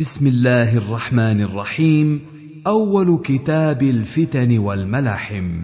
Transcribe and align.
بسم 0.00 0.26
الله 0.26 0.76
الرحمن 0.76 1.40
الرحيم. 1.40 2.20
أول 2.66 3.20
كتاب 3.24 3.82
الفتن 3.82 4.58
والملاحم. 4.58 5.62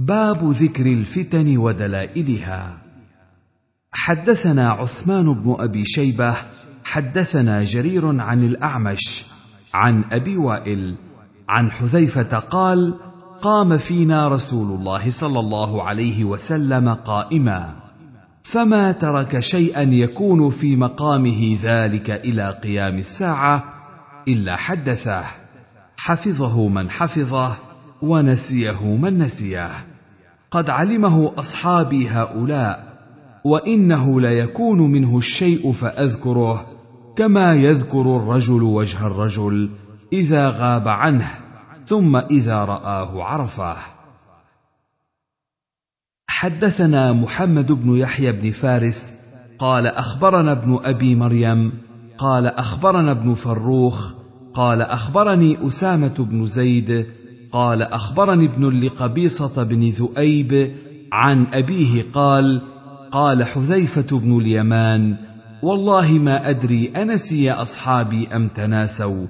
باب 0.00 0.50
ذكر 0.50 0.86
الفتن 0.86 1.56
ودلائلها. 1.56 2.78
حدثنا 3.92 4.70
عثمان 4.70 5.34
بن 5.34 5.56
أبي 5.58 5.84
شيبة 5.84 6.36
حدثنا 6.84 7.64
جرير 7.64 8.20
عن 8.20 8.44
الأعمش 8.44 9.24
عن 9.74 10.04
أبي 10.12 10.36
وائل 10.36 10.96
عن 11.48 11.70
حذيفة 11.70 12.38
قال 12.38 12.94
قام 13.42 13.78
فينا 13.78 14.28
رسول 14.28 14.78
الله 14.78 15.10
صلى 15.10 15.40
الله 15.40 15.82
عليه 15.82 16.24
وسلم 16.24 16.88
قائما. 16.88 17.85
فما 18.48 18.92
ترك 18.92 19.40
شيئا 19.40 19.82
يكون 19.82 20.50
في 20.50 20.76
مقامه 20.76 21.58
ذلك 21.62 22.10
إلى 22.10 22.60
قيام 22.62 22.98
الساعة 22.98 23.64
إلا 24.28 24.56
حدثه 24.56 25.24
حفظه 25.96 26.68
من 26.68 26.90
حفظه 26.90 27.56
ونسيه 28.02 28.96
من 28.96 29.18
نسيه. 29.18 29.70
قد 30.50 30.70
علمه 30.70 31.32
أصحابي 31.38 32.08
هؤلاء 32.08 32.96
وإنه 33.44 34.20
ليكون 34.20 34.92
منه 34.92 35.18
الشيء 35.18 35.72
فأذكره 35.72 36.66
كما 37.16 37.54
يذكر 37.54 38.16
الرجل 38.16 38.62
وجه 38.62 39.06
الرجل 39.06 39.70
إذا 40.12 40.50
غاب 40.50 40.88
عنه 40.88 41.30
ثم 41.86 42.16
إذا 42.16 42.64
رآه 42.64 43.24
عرفه 43.24 43.76
حدثنا 46.38 47.12
محمد 47.12 47.72
بن 47.72 47.96
يحيى 47.96 48.32
بن 48.32 48.50
فارس 48.50 49.12
قال 49.58 49.86
أخبرنا 49.86 50.52
ابن 50.52 50.78
أبي 50.84 51.14
مريم 51.14 51.72
قال 52.18 52.46
أخبرنا 52.46 53.10
ابن 53.10 53.34
فروخ 53.34 54.12
قال 54.54 54.82
أخبرني 54.82 55.66
أسامة 55.66 56.14
بن 56.18 56.46
زيد 56.46 57.06
قال 57.52 57.82
أخبرني 57.82 58.44
ابن 58.46 58.80
لقبيصه 58.80 59.62
بن 59.62 59.88
ذؤيب 59.88 60.72
عن 61.12 61.46
أبيه 61.52 62.06
قال 62.12 62.60
قال 63.12 63.44
حذيفة 63.44 64.18
بن 64.18 64.40
اليمان 64.40 65.16
والله 65.62 66.12
ما 66.12 66.50
أدري 66.50 66.92
أنسي 66.96 67.52
أصحابي 67.52 68.28
أم 68.28 68.48
تناسوا 68.48 69.26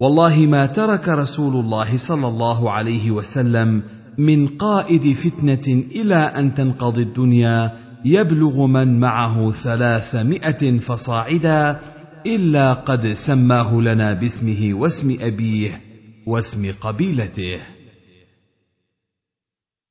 والله 0.00 0.46
ما 0.46 0.66
ترك 0.66 1.08
رسول 1.08 1.64
الله 1.64 1.96
صلى 1.96 2.28
الله 2.28 2.70
عليه 2.70 3.10
وسلم 3.10 3.82
من 4.18 4.46
قائد 4.46 5.12
فتنة 5.12 5.84
إلى 5.90 6.14
أن 6.14 6.54
تنقضي 6.54 7.02
الدنيا 7.02 7.76
يبلغ 8.04 8.66
من 8.66 9.00
معه 9.00 9.50
ثلاثمائة 9.50 10.78
فصاعدا 10.78 11.80
إلا 12.26 12.72
قد 12.72 13.12
سماه 13.12 13.80
لنا 13.80 14.12
باسمه 14.12 14.70
واسم 14.74 15.16
أبيه 15.20 15.80
واسم 16.26 16.72
قبيلته. 16.80 17.60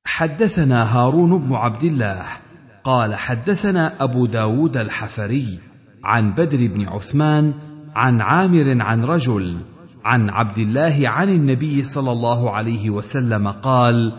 حدثنا 0.04 0.96
هارون 0.96 1.38
بن 1.38 1.54
عبد 1.54 1.84
الله 1.84 2.22
قال 2.84 3.14
حدثنا 3.14 4.04
أبو 4.04 4.26
داود 4.26 4.76
الحفري 4.76 5.58
عن 6.04 6.34
بدر 6.34 6.66
بن 6.66 6.88
عثمان 6.88 7.54
عن 7.94 8.20
عامر 8.20 8.82
عن 8.82 9.04
رجل 9.04 9.56
عن 10.04 10.30
عبد 10.30 10.58
الله 10.58 11.08
عن 11.08 11.28
النبي 11.28 11.84
صلى 11.84 12.12
الله 12.12 12.50
عليه 12.50 12.90
وسلم 12.90 13.48
قال 13.48 14.12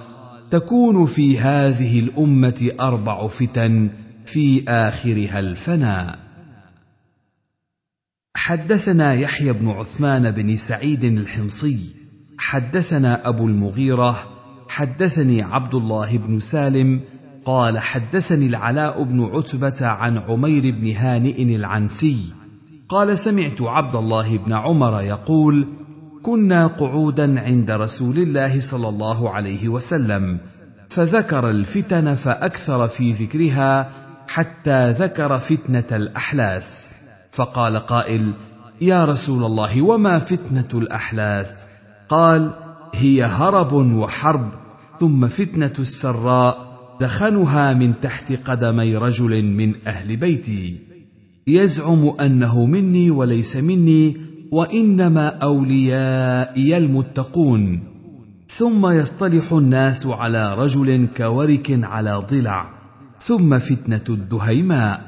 تكون 0.51 1.05
في 1.05 1.39
هذه 1.39 1.99
الأمة 1.99 2.71
أربع 2.79 3.27
فتن 3.27 3.89
في 4.25 4.63
آخرها 4.67 5.39
الفناء. 5.39 6.19
حدثنا 8.35 9.13
يحيى 9.13 9.53
بن 9.53 9.67
عثمان 9.67 10.31
بن 10.31 10.55
سعيد 10.55 11.03
الحمصي 11.03 11.79
حدثنا 12.37 13.27
أبو 13.27 13.47
المغيرة 13.47 14.23
حدثني 14.67 15.41
عبد 15.41 15.75
الله 15.75 16.17
بن 16.17 16.39
سالم 16.39 17.01
قال 17.45 17.79
حدثني 17.79 18.45
العلاء 18.45 19.03
بن 19.03 19.23
عتبة 19.23 19.87
عن 19.87 20.17
عمير 20.17 20.75
بن 20.75 20.91
هانئ 20.91 21.55
العنسي 21.55 22.17
قال 22.89 23.17
سمعت 23.17 23.61
عبد 23.61 23.95
الله 23.95 24.37
بن 24.37 24.53
عمر 24.53 25.01
يقول 25.01 25.67
كنا 26.23 26.67
قعودا 26.67 27.39
عند 27.39 27.71
رسول 27.71 28.17
الله 28.17 28.59
صلى 28.59 28.89
الله 28.89 29.29
عليه 29.29 29.69
وسلم 29.69 30.37
فذكر 30.89 31.49
الفتن 31.49 32.15
فأكثر 32.15 32.87
في 32.87 33.11
ذكرها 33.11 33.91
حتى 34.27 34.91
ذكر 34.91 35.39
فتنة 35.39 35.83
الأحلاس. 35.91 36.87
فقال 37.31 37.77
قائل 37.77 38.33
يا 38.81 39.05
رسول 39.05 39.43
الله 39.43 39.81
وما 39.81 40.19
فتنة 40.19 40.69
الأحلاس؟ 40.73 41.65
قال 42.09 42.51
هي 42.93 43.23
هرب 43.23 43.73
وحرب 43.73 44.49
ثم 44.99 45.27
فتنة 45.27 45.73
السراء 45.79 46.57
دخنها 47.01 47.73
من 47.73 47.93
تحت 48.01 48.31
قدمي 48.31 48.95
رجل 48.95 49.43
من 49.43 49.73
أهل 49.87 50.17
بيتي. 50.17 50.79
يزعم 51.47 52.13
أنه 52.19 52.65
مني 52.65 53.11
وليس 53.11 53.57
مني 53.57 54.30
وإنما 54.51 55.27
أوليائي 55.27 56.77
المتقون. 56.77 57.83
ثم 58.47 58.87
يصطلح 58.87 59.53
الناس 59.53 60.05
على 60.05 60.55
رجل 60.55 61.07
كورك 61.17 61.79
على 61.83 62.23
ضلع. 62.31 62.69
ثم 63.19 63.59
فتنة 63.59 64.01
الدهيماء. 64.09 65.01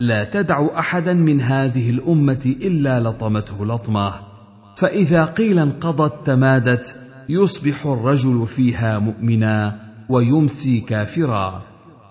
لا 0.00 0.24
تدع 0.24 0.78
أحدا 0.78 1.14
من 1.14 1.40
هذه 1.40 1.90
الأمة 1.90 2.56
إلا 2.62 3.00
لطمته 3.00 3.66
لطمة. 3.66 4.12
فإذا 4.76 5.24
قيل 5.24 5.58
انقضت 5.58 6.26
تمادت 6.26 6.96
يصبح 7.28 7.86
الرجل 7.86 8.46
فيها 8.46 8.98
مؤمنا 8.98 9.78
ويمسي 10.08 10.80
كافرا. 10.80 11.62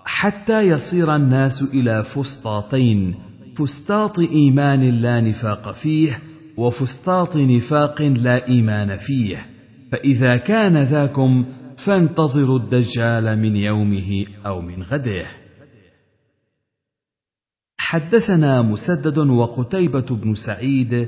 حتى 0.05 0.61
يصير 0.61 1.15
الناس 1.15 1.61
إلى 1.61 2.03
فسطاطين. 2.03 3.15
فسطاط 3.57 4.19
إيمان 4.19 4.81
لا 4.81 5.21
نفاق 5.21 5.71
فيه 5.71 6.19
وفسطاط 6.57 7.37
نفاق 7.37 8.01
لا 8.01 8.47
إيمان 8.47 8.97
فيه 8.97 9.45
فإذا 9.91 10.37
كان 10.37 10.77
ذاكم 10.77 11.45
فانتظروا 11.77 12.59
الدجال 12.59 13.39
من 13.39 13.55
يومه 13.55 14.25
أو 14.45 14.61
من 14.61 14.83
غده. 14.83 15.25
حدثنا 17.77 18.61
مسدد 18.61 19.17
وقتيبة 19.17 20.05
بن 20.15 20.35
سعيد 20.35 21.07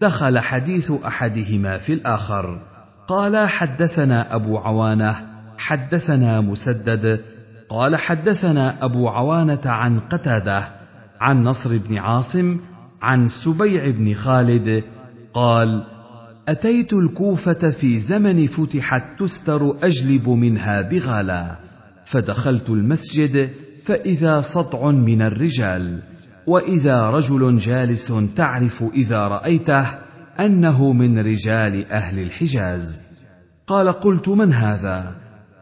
دخل 0.00 0.38
حديث 0.38 0.90
أحدهما 0.90 1.78
في 1.78 1.92
الآخر. 1.92 2.62
قال 3.08 3.48
حدثنا 3.48 4.34
أبو 4.34 4.58
عوانة 4.58 5.26
حدثنا 5.58 6.40
مسدد. 6.40 7.24
قال 7.68 7.96
حدثنا 7.96 8.84
أبو 8.84 9.08
عوانة 9.08 9.60
عن 9.64 10.00
قتادة 10.00 10.68
عن 11.20 11.44
نصر 11.44 11.78
بن 11.78 11.98
عاصم 11.98 12.60
عن 13.02 13.28
سبيع 13.28 13.90
بن 13.90 14.14
خالد 14.14 14.84
قال 15.34 15.84
أتيت 16.48 16.92
الكوفة 16.92 17.70
في 17.70 18.00
زمن 18.00 18.46
فتحت 18.46 19.04
تستر 19.18 19.76
أجلب 19.82 20.28
منها 20.28 20.82
بغالا 20.82 21.56
فدخلت 22.04 22.70
المسجد 22.70 23.50
فإذا 23.84 24.40
سطع 24.40 24.90
من 24.90 25.22
الرجال 25.22 25.98
وإذا 26.46 27.02
رجل 27.02 27.58
جالس 27.58 28.12
تعرف 28.36 28.84
إذا 28.94 29.18
رأيته 29.18 29.86
أنه 30.40 30.92
من 30.92 31.18
رجال 31.18 31.92
أهل 31.92 32.18
الحجاز. 32.18 33.00
قال 33.66 33.88
قلت 33.88 34.28
من 34.28 34.52
هذا؟ 34.52 35.14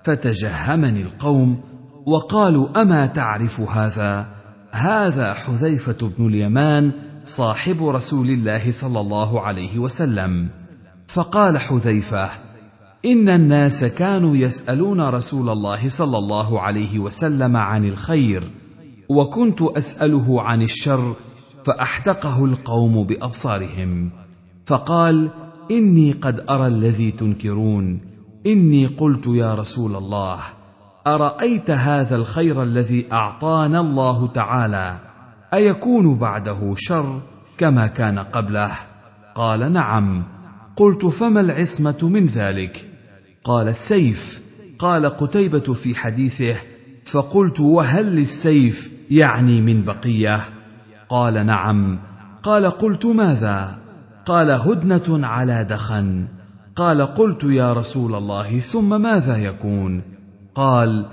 فتجهمني 0.04 1.02
القوم 1.02 1.60
وقالوا 2.06 2.82
أما 2.82 3.06
تعرف 3.06 3.60
هذا؟ 3.60 4.26
هذا 4.72 5.32
حذيفة 5.32 6.12
بن 6.19 6.26
اليمان 6.26 6.91
صاحب 7.28 7.87
رسول 7.87 8.31
الله 8.31 8.70
صلى 8.70 9.00
الله 9.00 9.40
عليه 9.40 9.78
وسلم. 9.78 10.49
فقال 11.08 11.58
حذيفة 11.58 12.31
إن 13.05 13.28
الناس 13.28 13.84
كانوا 13.84 14.37
يسألون 14.37 15.00
رسول 15.00 15.49
الله 15.49 15.88
صلى 15.88 16.19
الله 16.19 16.61
عليه 16.61 16.99
وسلم 16.99 17.56
عن 17.56 17.84
الخير 17.84 18.50
وكنت 19.08 19.62
أسأله 19.62 20.43
عن 20.43 20.62
الشر 20.62 21.14
فأحدقه 21.64 22.44
القوم 22.44 23.05
بأبصارهم. 23.05 24.11
فقال 24.67 25.31
إني 25.70 26.12
قد 26.12 26.44
أرى 26.50 26.67
الذي 26.67 27.11
تنكرون 27.11 28.00
إني 28.46 28.87
قلت 28.87 29.26
يا 29.26 29.55
رسول 29.55 29.96
الله 29.96 30.38
أرأيت 31.06 31.70
هذا 31.70 32.17
الخير 32.17 32.62
الذي 32.62 33.12
أعطانا 33.12 33.81
الله 33.81 34.26
تعالى؟ 34.26 35.06
أيكون 35.54 36.19
بعده 36.19 36.75
شر 36.76 37.20
كما 37.58 37.87
كان 37.87 38.19
قبله؟ 38.19 38.70
قال 39.34 39.72
نعم. 39.72 40.25
قلت 40.76 41.06
فما 41.06 41.40
العصمة 41.40 41.98
من 42.02 42.26
ذلك؟ 42.26 42.88
قال 43.44 43.69
السيف. 43.69 44.43
قال 44.78 45.06
قتيبة 45.06 45.75
في 45.75 45.94
حديثه. 45.94 46.56
فقلت 47.04 47.60
وهل 47.60 48.04
للسيف 48.16 48.90
يعني 49.10 49.60
من 49.60 49.84
بقية؟ 49.84 50.40
قال 51.08 51.46
نعم. 51.46 51.99
قال 52.42 52.66
قلت 52.66 53.06
ماذا؟ 53.06 53.78
قال 54.26 54.50
هدنة 54.50 55.26
على 55.26 55.64
دخن. 55.64 56.26
قال 56.76 57.02
قلت 57.02 57.44
يا 57.44 57.72
رسول 57.72 58.14
الله 58.14 58.60
ثم 58.60 59.02
ماذا 59.02 59.37
يكون؟ 59.37 60.02
قال 60.54 61.06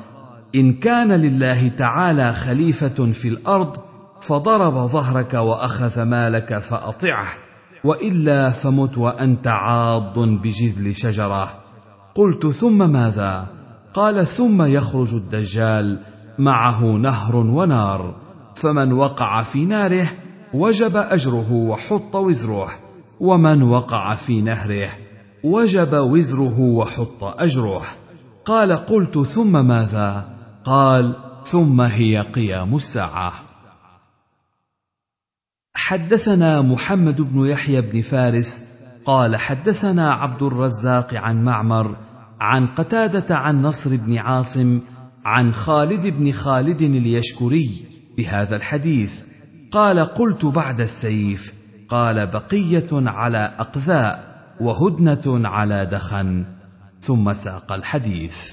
إن 0.55 0.73
كان 0.73 1.11
لله 1.11 1.67
تعالى 1.67 2.33
خليفة 2.33 3.11
في 3.11 3.27
الأرض 3.27 3.92
فضرب 4.27 4.87
ظهرك 4.87 5.33
وأخذ 5.33 6.01
مالك 6.01 6.59
فأطعه 6.59 7.27
وإلا 7.83 8.49
فمت 8.51 8.97
وأنت 8.97 9.47
عاض 9.47 10.19
بجذل 10.19 10.95
شجرة. 10.95 11.49
قلت 12.15 12.47
ثم 12.47 12.89
ماذا؟ 12.91 13.47
قال 13.93 14.27
ثم 14.27 14.61
يخرج 14.61 15.13
الدجال 15.13 15.99
معه 16.39 16.83
نهر 16.83 17.35
ونار 17.35 18.15
فمن 18.55 18.93
وقع 18.93 19.43
في 19.43 19.65
ناره 19.65 20.07
وجب 20.53 20.97
أجره 20.97 21.51
وحط 21.51 22.15
وزره 22.15 22.69
ومن 23.19 23.63
وقع 23.63 24.15
في 24.15 24.41
نهره 24.41 24.89
وجب 25.43 25.93
وزره 25.93 26.59
وحط 26.59 27.23
أجره. 27.23 27.81
قال 28.45 28.73
قلت 28.73 29.19
ثم 29.19 29.65
ماذا؟ 29.65 30.25
قال 30.65 31.15
ثم 31.45 31.81
هي 31.81 32.21
قيام 32.21 32.75
الساعة. 32.75 33.33
حدثنا 35.85 36.61
محمد 36.61 37.21
بن 37.21 37.45
يحيى 37.45 37.81
بن 37.81 38.01
فارس 38.01 38.61
قال 39.05 39.35
حدثنا 39.35 40.13
عبد 40.13 40.43
الرزاق 40.43 41.13
عن 41.13 41.43
معمر 41.43 41.95
عن 42.39 42.67
قتادة 42.67 43.35
عن 43.35 43.61
نصر 43.61 43.95
بن 43.95 44.17
عاصم 44.17 44.79
عن 45.25 45.53
خالد 45.53 46.07
بن 46.07 46.31
خالد 46.31 46.81
اليشكري 46.81 47.85
بهذا 48.17 48.55
الحديث. 48.55 49.21
قال 49.71 49.99
قلت 49.99 50.45
بعد 50.45 50.81
السيف 50.81 51.53
قال 51.89 52.27
بقية 52.27 52.89
على 52.91 53.55
أقذاء 53.59 54.43
وهدنة 54.59 55.47
على 55.47 55.85
دخن. 55.85 56.45
ثم 57.01 57.33
ساق 57.33 57.71
الحديث. 57.71 58.51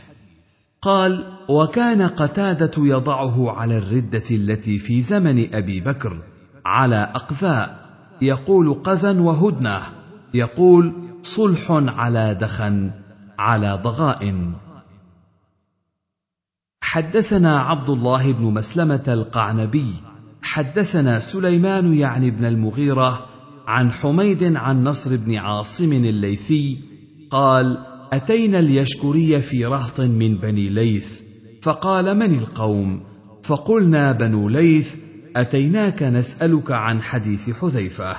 قال 0.83 1.27
وكان 1.49 2.03
قتادة 2.03 2.73
يضعه 2.79 3.51
على 3.51 3.79
الردة 3.79 4.25
التي 4.31 4.79
في 4.79 5.01
زمن 5.01 5.55
أبي 5.55 5.81
بكر 5.81 6.23
على 6.71 7.13
اقذاء 7.15 7.81
يقول 8.23 8.75
قذا 8.75 9.21
وهدنه 9.21 9.83
يقول 10.35 10.93
صلح 11.23 11.71
على 11.71 12.35
دخن 12.41 12.91
على 13.39 13.81
ضغائن 13.83 14.53
حدثنا 16.91 17.61
عبد 17.61 17.91
الله 17.91 18.33
بن 18.33 18.45
مسلمة 18.45 19.05
القعنبي. 19.09 19.87
حدثنا 20.43 21.19
سليمان 21.19 21.95
يعني 21.95 22.31
بن 22.31 22.45
المغيرة 22.45 23.27
عن 23.67 23.93
حميد 23.93 24.57
عن 24.57 24.85
نصر 24.85 25.17
بن 25.17 25.37
عاصم 25.37 25.93
الليثي 25.93 26.79
قال 27.31 27.79
أتينا 28.13 28.59
اليشكري 28.59 29.41
في 29.41 29.65
رهط 29.65 30.01
من 30.01 30.37
بني 30.37 30.69
ليث 30.69 31.21
فقال 31.63 32.17
من 32.17 32.39
القوم؟ 32.39 33.03
فقلنا 33.43 34.13
بنو 34.13 34.49
ليث 34.49 34.97
أتيناك 35.37 36.03
نسألك 36.03 36.71
عن 36.71 37.03
حديث 37.03 37.51
حذيفة 37.51 38.17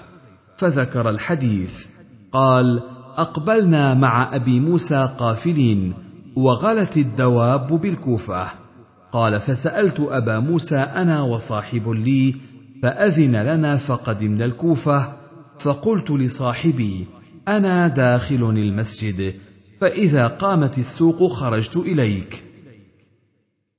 فذكر 0.58 1.10
الحديث 1.10 1.86
قال 2.32 2.82
أقبلنا 3.18 3.94
مع 3.94 4.36
أبي 4.36 4.60
موسى 4.60 5.10
قافلين 5.18 5.94
وغلت 6.36 6.98
الدواب 6.98 7.82
بالكوفة. 7.82 8.48
قال 9.12 9.42
فسألت 9.42 10.00
أبا 10.00 10.40
موسى 10.40 10.78
أنا 10.78 11.22
وصاحب 11.22 11.90
لي 11.90 12.36
فأذن 12.84 13.36
لنا 13.36 13.78
فقدمنا 13.78 14.46
الكوفة 14.46 15.14
فقلت 15.60 16.12
لصاحبي 16.12 17.08
أنا 17.48 17.88
داخل 17.88 18.44
المسجد 18.58 19.34
فإذا 19.82 20.28
قامت 20.28 20.78
السوق 20.78 21.34
خرجت 21.34 21.78
إليك. 21.78 22.51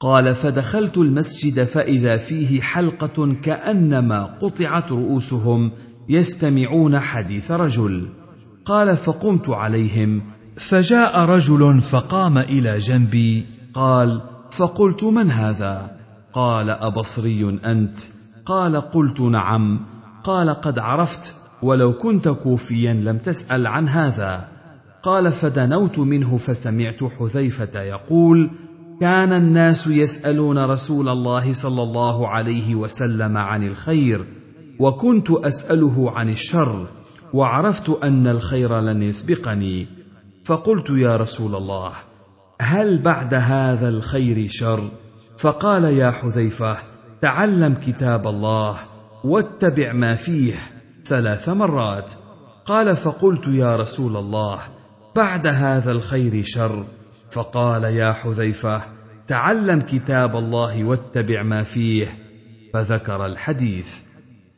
قال 0.03 0.35
فدخلت 0.35 0.99
المسجد 0.99 1.65
فإذا 1.65 2.17
فيه 2.17 2.61
حلقة 2.61 3.35
كأنما 3.43 4.23
قطعت 4.25 4.93
رؤوسهم 4.93 5.71
يستمعون 6.09 6.99
حديث 6.99 7.51
رجل. 7.51 8.09
قال 8.65 8.97
فقمت 8.97 9.49
عليهم 9.49 10.23
فجاء 10.57 11.21
رجل 11.21 11.81
فقام 11.83 12.39
إلى 12.39 12.79
جنبي 12.79 13.47
قال 13.75 14.21
فقلت 14.51 15.05
من 15.05 15.31
هذا 15.31 15.97
قال 16.33 16.71
أبصري 16.71 17.59
انت 17.65 17.99
قال 18.47 18.77
قلت 18.77 19.21
نعم 19.21 19.81
قال 20.25 20.51
قد 20.51 20.79
عرفت 20.79 21.35
ولو 21.63 21.93
كنت 21.93 22.29
كوفيا 22.29 22.95
لم 22.95 23.19
تسأل 23.19 23.67
عن 23.67 23.89
هذا 23.89 24.49
قال 25.03 25.33
فدنوت 25.33 25.99
منه 25.99 26.37
فسمعت 26.37 27.05
حذيفة 27.05 27.81
يقول 27.81 28.51
كان 29.03 29.33
الناس 29.33 29.87
يسألون 29.87 30.59
رسول 30.59 31.09
الله 31.09 31.53
صلى 31.53 31.83
الله 31.83 32.29
عليه 32.29 32.75
وسلم 32.75 33.37
عن 33.37 33.67
الخير 33.67 34.27
وكنت 34.79 35.31
أسأله 35.31 36.11
عن 36.11 36.31
الشر 36.31 36.87
وعرفت 37.35 37.89
أن 37.89 38.29
الخير 38.29 38.81
لن 38.81 39.03
يسبقني. 39.03 39.87
فقلت 40.45 40.91
يا 40.91 41.17
رسول 41.17 41.55
الله 41.55 41.93
هل 42.61 42.99
بعد 42.99 43.35
هذا 43.35 43.89
الخير 43.89 44.49
شر؟ 44.49 44.89
فقال 45.39 45.85
يا 45.85 46.11
حذيفة 46.11 46.77
تعلم 47.23 47.75
كتاب 47.75 48.27
الله 48.27 48.77
واتبع 49.25 49.93
ما 49.93 50.15
فيه 50.15 50.55
ثلاث 51.07 51.49
مرات. 51.49 52.13
قال 52.67 52.97
فقلت 52.97 53.47
يا 53.49 53.77
رسول 53.77 54.17
الله 54.17 54.59
بعد 55.17 55.47
هذا 55.47 55.93
الخير 55.93 56.43
شر؟ 56.45 56.85
فقال 57.33 57.85
يا 57.85 58.13
حذيفة 58.13 58.83
تعلم 59.29 59.81
كتاب 59.81 60.37
الله 60.37 60.85
واتبع 60.85 61.43
ما 61.43 61.63
فيه. 61.63 62.19
فذكر 62.75 63.27
الحديث. 63.27 64.01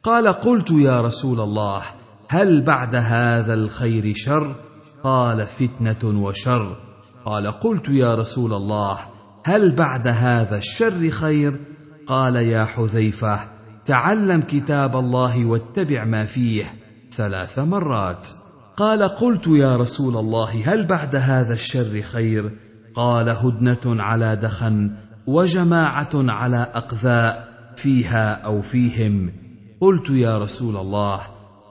قال 0.02 0.28
قلت 0.28 0.70
يا 0.70 1.00
رسول 1.02 1.40
الله 1.40 1.82
هل 2.28 2.62
بعد 2.62 2.94
هذا 2.94 3.54
الخير 3.54 4.12
شر؟ 4.14 4.54
قال 5.04 5.46
فتنة 5.46 6.22
وشر. 6.22 6.76
قال 7.24 7.46
قلت 7.46 7.88
يا 7.88 8.14
رسول 8.14 8.52
الله 8.52 8.98
هل 9.44 9.74
بعد 9.74 10.08
هذا 10.08 10.58
الشر 10.58 11.10
خير؟ 11.10 11.60
قال 12.06 12.36
يا 12.36 12.64
حذيفة 12.64 13.40
تعلم 13.84 14.40
كتاب 14.40 14.96
الله 14.96 15.44
واتبع 15.44 16.04
ما 16.04 16.26
فيه. 16.26 16.64
ثلاث 17.12 17.58
مرات. 17.58 18.28
قال 18.76 19.02
قلت 19.02 19.46
يا 19.46 19.76
رسول 19.76 20.16
الله 20.16 20.62
هل 20.74 20.86
بعد 20.86 21.16
هذا 21.16 21.54
الشر 21.54 22.02
خير؟ 22.02 22.63
قال 22.94 23.28
هدنة 23.28 24.02
على 24.02 24.36
دخن 24.36 24.90
وجماعة 25.26 26.10
على 26.14 26.66
أقذاء 26.74 27.48
فيها 27.76 28.32
أو 28.44 28.62
فيهم. 28.62 29.32
قلت 29.80 30.10
يا 30.10 30.38
رسول 30.38 30.76
الله 30.76 31.20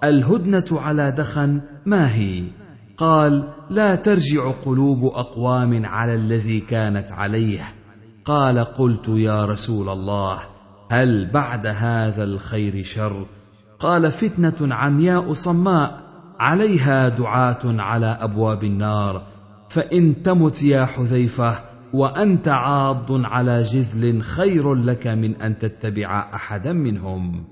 الهدنة 0.03 0.65
على 0.71 1.11
دخن 1.11 1.61
ما 1.85 2.15
هي؟ 2.15 2.43
قال 2.97 3.43
لا 3.69 3.95
ترجع 3.95 4.51
قلوب 4.65 5.05
أقوام 5.05 5.85
على 5.85 6.15
الذي 6.15 6.59
كانت 6.59 7.11
عليه. 7.11 7.73
قال 8.25 8.59
قلت 8.59 9.07
يا 9.07 9.45
رسول 9.45 9.89
الله 9.89 10.39
هل 10.89 11.31
بعد 11.31 11.67
هذا 11.67 12.23
الخير 12.23 12.83
شر؟ 12.83 13.25
قال 13.79 14.11
فتنة 14.11 14.75
عمياء 14.75 15.33
صماء 15.33 16.01
عليها 16.39 17.09
دعاة 17.09 17.59
على 17.63 18.17
أبواب 18.21 18.63
النار. 18.63 19.32
فإن 19.73 20.23
تمت 20.23 20.63
يا 20.63 20.85
حذيفة 20.85 21.63
وأنت 21.93 22.47
عاض 22.47 23.11
على 23.11 23.63
جذل 23.63 24.23
خير 24.23 24.73
لك 24.73 25.07
من 25.07 25.35
أن 25.35 25.59
تتبع 25.59 26.29
أحدا 26.33 26.73
منهم. 26.73 27.45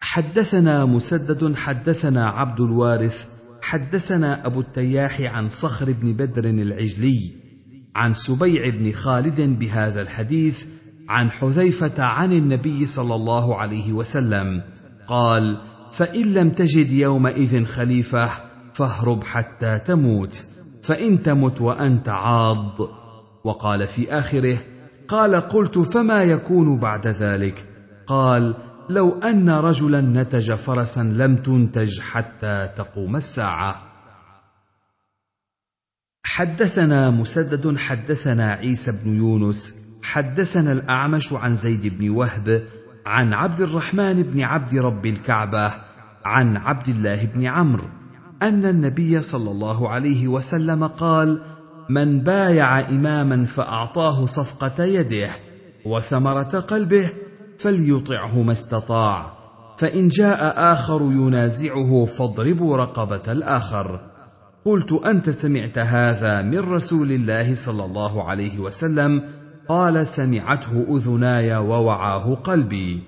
حدثنا 0.00 0.84
مسدد 0.84 1.56
حدثنا 1.56 2.28
عبد 2.28 2.60
الوارث 2.60 3.26
حدثنا 3.62 4.46
أبو 4.46 4.60
التياح 4.60 5.20
عن 5.20 5.48
صخر 5.48 5.92
بن 5.92 6.12
بدر 6.12 6.44
العجلي 6.44 7.32
عن 7.96 8.14
سبيع 8.14 8.68
بن 8.68 8.92
خالد 8.92 9.40
بهذا 9.40 10.00
الحديث 10.00 10.66
عن 11.08 11.30
حذيفة 11.30 12.02
عن 12.02 12.32
النبي 12.32 12.86
صلى 12.86 13.14
الله 13.14 13.56
عليه 13.56 13.92
وسلم 13.92 14.62
قال 15.08 15.56
فإن 15.92 16.34
لم 16.34 16.50
تجد 16.50 16.92
يومئذ 16.92 17.64
خليفة 17.64 18.53
فاهرب 18.74 19.24
حتى 19.24 19.78
تموت 19.78 20.44
فإن 20.82 21.22
تمت 21.22 21.60
وأنت 21.60 22.08
عاض. 22.08 22.80
وقال 23.44 23.88
في 23.88 24.12
آخره 24.12 24.58
قال 25.08 25.34
قلت 25.34 25.78
فما 25.78 26.22
يكون 26.22 26.78
بعد 26.78 27.06
ذلك؟ 27.06 27.66
قال 28.06 28.54
لو 28.88 29.18
أن 29.18 29.50
رجلا 29.50 30.00
نتج 30.00 30.52
فرسا 30.52 31.00
لم 31.00 31.36
تنتج 31.36 32.00
حتى 32.00 32.68
تقوم 32.76 33.16
الساعة. 33.16 33.82
حدثنا 36.26 37.10
مسدد 37.10 37.76
حدثنا 37.76 38.52
عيسى 38.52 38.92
بن 38.92 39.16
يونس 39.16 39.74
حدثنا 40.02 40.72
الأعمش 40.72 41.32
عن 41.32 41.56
زيد 41.56 41.98
بن 41.98 42.10
وهب 42.10 42.68
عن 43.06 43.32
عبد 43.34 43.60
الرحمن 43.60 44.22
بن 44.22 44.42
عبد 44.42 44.74
رب 44.74 45.06
الكعبة 45.06 45.72
عن 46.24 46.56
عبد 46.56 46.88
الله 46.88 47.24
بن 47.24 47.46
عمرو. 47.46 48.03
أن 48.42 48.64
النبي 48.64 49.22
صلى 49.22 49.50
الله 49.50 49.88
عليه 49.88 50.28
وسلم 50.28 50.86
قال 50.86 51.40
من 51.88 52.20
بايع 52.20 52.88
إماما 52.88 53.44
فأعطاه 53.46 54.26
صفقة 54.26 54.84
يده 54.84 55.30
وثمرة 55.86 56.60
قلبه 56.68 57.08
فليطعه 57.58 58.42
ما 58.42 58.52
استطاع 58.52 59.44
فإن 59.78 60.08
جاء 60.08 60.54
آخر 60.72 61.02
ينازعه 61.02 62.04
فاضربوا 62.04 62.76
رقبة 62.76 63.32
الآخر. 63.32 64.00
قلت 64.64 64.92
أنت 64.92 65.30
سمعت 65.30 65.78
هذا 65.78 66.42
من 66.42 66.58
رسول 66.58 67.12
الله 67.12 67.54
صلى 67.54 67.84
الله 67.84 68.24
عليه 68.24 68.58
وسلم؟ 68.58 69.22
قال 69.68 70.06
سمعته 70.06 70.96
أذناي 70.96 71.56
ووعاه 71.56 72.34
قلبي. 72.34 73.02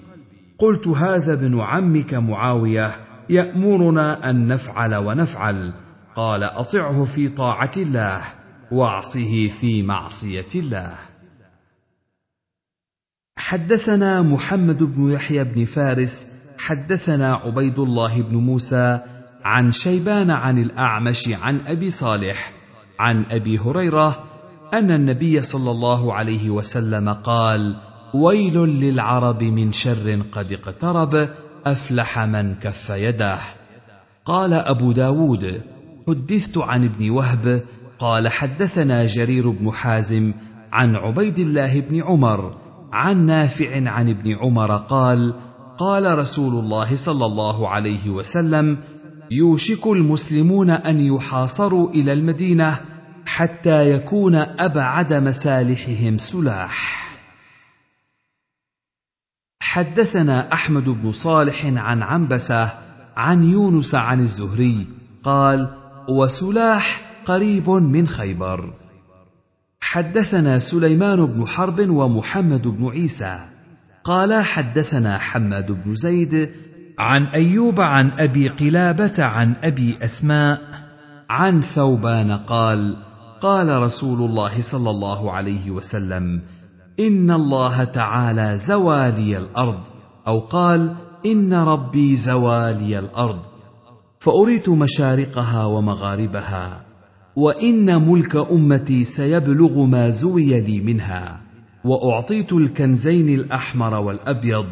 قلت 0.59 0.89
هذا 0.89 1.33
ابن 1.33 1.61
عمك 1.61 2.15
معاوية؟ 2.15 3.06
يأمرنا 3.31 4.31
أن 4.31 4.49
نفعل 4.49 4.95
ونفعل. 4.95 5.73
قال 6.17 6.43
أطعه 6.45 7.05
في 7.05 7.29
طاعة 7.29 7.71
الله 7.77 8.21
وأعصه 8.71 9.49
في 9.49 9.83
معصية 9.83 10.49
الله. 10.55 10.95
حدثنا 13.39 14.23
محمد 14.23 14.83
بن 14.83 15.13
يحيى 15.13 15.45
بن 15.45 15.65
فارس 15.65 16.27
حدثنا 16.59 17.35
عبيد 17.35 17.79
الله 17.79 18.23
بن 18.23 18.37
موسى 18.37 19.01
عن 19.45 19.73
شيبان 19.73 20.31
عن 20.31 20.59
الأعمش 20.59 21.29
عن 21.29 21.61
أبي 21.67 21.91
صالح 21.91 22.53
عن 22.99 23.25
أبي 23.31 23.59
هريرة 23.59 24.25
أن 24.75 24.91
النبي 24.91 25.43
صلى 25.43 25.71
الله 25.71 26.15
عليه 26.15 26.51
وسلم 26.51 27.09
قال 27.09 27.77
ويل 28.15 28.59
للعرب 28.59 29.43
من 29.43 29.73
شر 29.73 30.23
قد 30.33 30.53
اقترب 30.53 31.29
أفلح 31.67 32.19
من 32.19 32.55
كف 32.55 32.91
يداه. 32.91 33.41
قال 34.25 34.53
أبو 34.55 34.93
داود 34.93 35.63
حدثت 36.09 36.59
عن 36.59 36.85
ابن 36.85 37.11
وهب 37.11 37.63
قال 37.99 38.29
حدثنا 38.29 39.07
جرير 39.07 39.51
بن 39.51 39.71
حازم 39.71 40.33
عن 40.73 40.97
عبيد 40.97 41.39
الله 41.39 41.81
بن 41.81 42.03
عمر 42.03 42.57
عن 42.93 43.27
نافع 43.27 43.91
عن 43.91 44.09
ابن 44.09 44.35
عمر 44.35 44.77
قال 44.77 45.35
قال 45.79 46.19
رسول 46.19 46.65
الله 46.65 46.97
صلى 46.97 47.25
الله 47.25 47.69
عليه 47.69 48.11
وسلم 48.11 48.79
يوشك 49.31 49.87
المسلمون 49.87 50.71
أن 50.71 51.01
يحاصروا 51.01 51.91
إلى 51.91 52.13
المدينة 52.13 52.81
حتى 53.27 53.91
يكون 53.91 54.35
أبعد 54.35 55.15
مسالحهم 55.15 56.19
سلاح. 56.19 57.06
حدثنا 59.77 60.53
أحمد 60.53 60.85
بن 60.85 61.13
صالح 61.13 61.67
عن 61.67 62.03
عنبسة 62.03 62.73
عن 63.17 63.43
يونس 63.45 63.95
عن 63.95 64.21
الزهري 64.21 64.87
قال 65.25 65.69
وسلاح 66.09 67.01
قريب 67.27 67.71
من 67.71 68.09
خيبر. 68.09 68.73
حدثنا 69.81 70.59
سليمان 70.59 71.27
بن 71.27 71.47
حرب 71.47 71.91
ومحمد 71.91 72.69
بن 72.69 72.89
عيسى. 72.89 73.39
قال 74.05 74.45
حدثنا 74.45 75.19
حماد 75.19 75.73
بن 75.73 75.95
زيد 75.95 76.51
عن 76.99 77.25
أيوب 77.27 77.81
عن 77.81 78.11
أبي 78.11 78.49
قلابة 78.49 79.25
عن 79.25 79.55
أبي 79.63 79.99
أسماء 80.03 80.61
عن 81.31 81.63
ثوبان 81.63 82.33
قال 82.33 82.97
قال 83.41 83.83
رسول 83.83 84.31
الله 84.31 84.61
صلى 84.61 84.91
الله 84.91 85.33
عليه 85.33 85.71
وسلم 85.71 86.43
ان 87.01 87.31
الله 87.31 87.85
تعالى 87.85 88.59
زوالي 88.59 89.39
الأرض 89.39 89.81
أو 90.27 90.39
قال 90.39 90.95
ان 91.27 91.55
ربي 91.55 92.17
زوالي 92.17 92.99
الأرض 92.99 93.39
فاريت 94.19 94.69
مشارقها 94.69 95.65
ومغاربها 95.65 96.81
وان 97.37 98.09
ملك 98.09 98.37
امتي 98.37 99.05
سيبلغ 99.05 99.85
ما 99.85 100.11
زوي 100.11 100.61
لي 100.61 100.81
منها 100.81 101.41
واعطيت 101.85 102.53
الكنزين 102.53 103.29
الاحمر 103.29 103.95
والابيض 103.95 104.67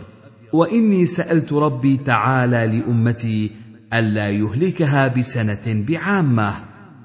واني 0.53 1.07
سالت 1.07 1.53
ربي 1.53 1.97
تعالى 1.97 2.67
لامتي 2.67 3.51
الا 3.95 4.31
يهلكها 4.31 5.09
بسنه 5.09 5.85
بعامه 5.89 6.55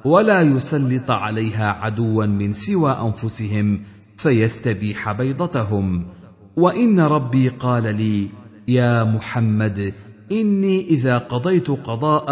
ولا 0.05 0.41
يسلط 0.41 1.11
عليها 1.11 1.71
عدوا 1.71 2.25
من 2.25 2.51
سوى 2.51 2.91
انفسهم 2.91 3.79
فيستبيح 4.21 5.11
بيضتهم. 5.11 6.05
وإن 6.55 6.99
ربي 6.99 7.49
قال 7.49 7.95
لي 7.95 8.29
يا 8.67 9.03
محمد 9.03 9.93
إني 10.31 10.81
إذا 10.89 11.17
قضيت 11.17 11.71
قضاء 11.71 12.27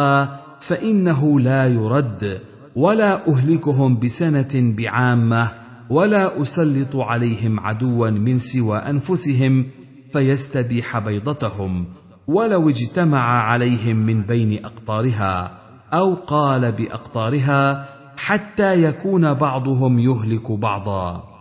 فإنه 0.62 1.39
لا 1.39 1.67
يرد 1.67 2.39
ولا 2.75 3.29
أهلكهم 3.29 4.00
بسنة 4.00 4.74
بعامة 4.77 5.51
ولا 5.89 6.41
أسلط 6.41 6.96
عليهم 6.96 7.60
عدوا 7.60 8.10
من 8.10 8.38
سوى 8.38 8.77
أنفسهم 8.77 9.65
فيستبيح 10.13 11.00
بيضتهم. 11.00 11.86
ولو 12.27 12.70
اجتمع 12.70 13.44
عليهم 13.44 13.96
من 13.96 14.22
بين 14.22 14.65
أقطارها 14.65 15.58
أو 15.94 16.13
قال 16.13 16.72
بأقطارها 16.72 17.89
حتى 18.17 18.84
يكون 18.84 19.34
بعضهم 19.34 20.00
يهلك 20.00 20.51
بعضا. 20.51 21.37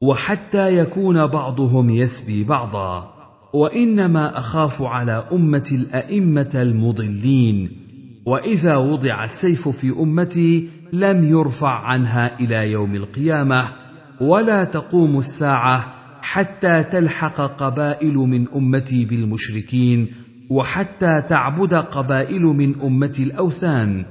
وحتى 0.00 0.78
يكون 0.78 1.26
بعضهم 1.26 1.90
يسبي 1.90 2.44
بعضا 2.44 3.14
وإنما 3.52 4.38
أخاف 4.38 4.82
على 4.82 5.24
أمة 5.32 5.68
الأئمة 5.72 6.50
المضلين 6.54 7.70
وإذا 8.26 8.76
وضع 8.76 9.24
السيف 9.24 9.68
في 9.68 9.90
أمتي 9.90 10.68
لم 10.92 11.24
يرفع 11.24 11.70
عنها 11.70 12.40
إلى 12.40 12.70
يوم 12.70 12.94
القيامة 12.94 13.68
ولا 14.20 14.64
تقوم 14.64 15.18
الساعة 15.18 15.92
حتى 16.22 16.82
تلحق 16.82 17.40
قبائل 17.40 18.14
من 18.14 18.46
أمتي 18.56 19.04
بالمشركين 19.04 20.08
وحتى 20.50 21.22
تعبد 21.28 21.74
قبائل 21.74 22.42
من 22.42 22.80
امتي 22.80 23.22
الأوثان 23.22 24.04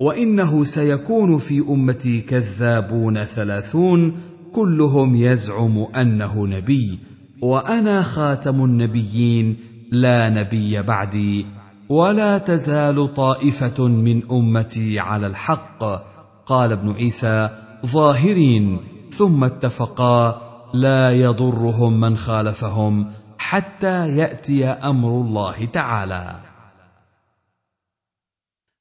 وإنه 0.00 0.64
سيكون 0.64 1.38
في 1.38 1.60
أمتي 1.60 2.20
كذابون 2.20 3.24
ثلاثون 3.24 4.16
كلهم 4.54 5.16
يزعم 5.16 5.86
أنه 5.96 6.46
نبي 6.46 6.98
وأنا 7.42 8.02
خاتم 8.02 8.64
النبيين 8.64 9.56
لا 9.92 10.28
نبي 10.28 10.82
بعدي 10.82 11.46
ولا 11.88 12.38
تزال 12.38 13.14
طائفة 13.14 13.88
من 13.88 14.30
أمتي 14.30 14.98
على 14.98 15.26
الحق 15.26 15.84
قال 16.46 16.72
ابن 16.72 16.92
عيسى 16.92 17.50
ظاهرين 17.86 18.78
ثم 19.10 19.44
اتفقا 19.44 20.40
لا 20.74 21.12
يضرهم 21.12 22.00
من 22.00 22.16
خالفهم 22.16 23.10
حتى 23.38 24.16
يأتي 24.16 24.66
أمر 24.66 25.08
الله 25.08 25.64
تعالى. 25.64 26.40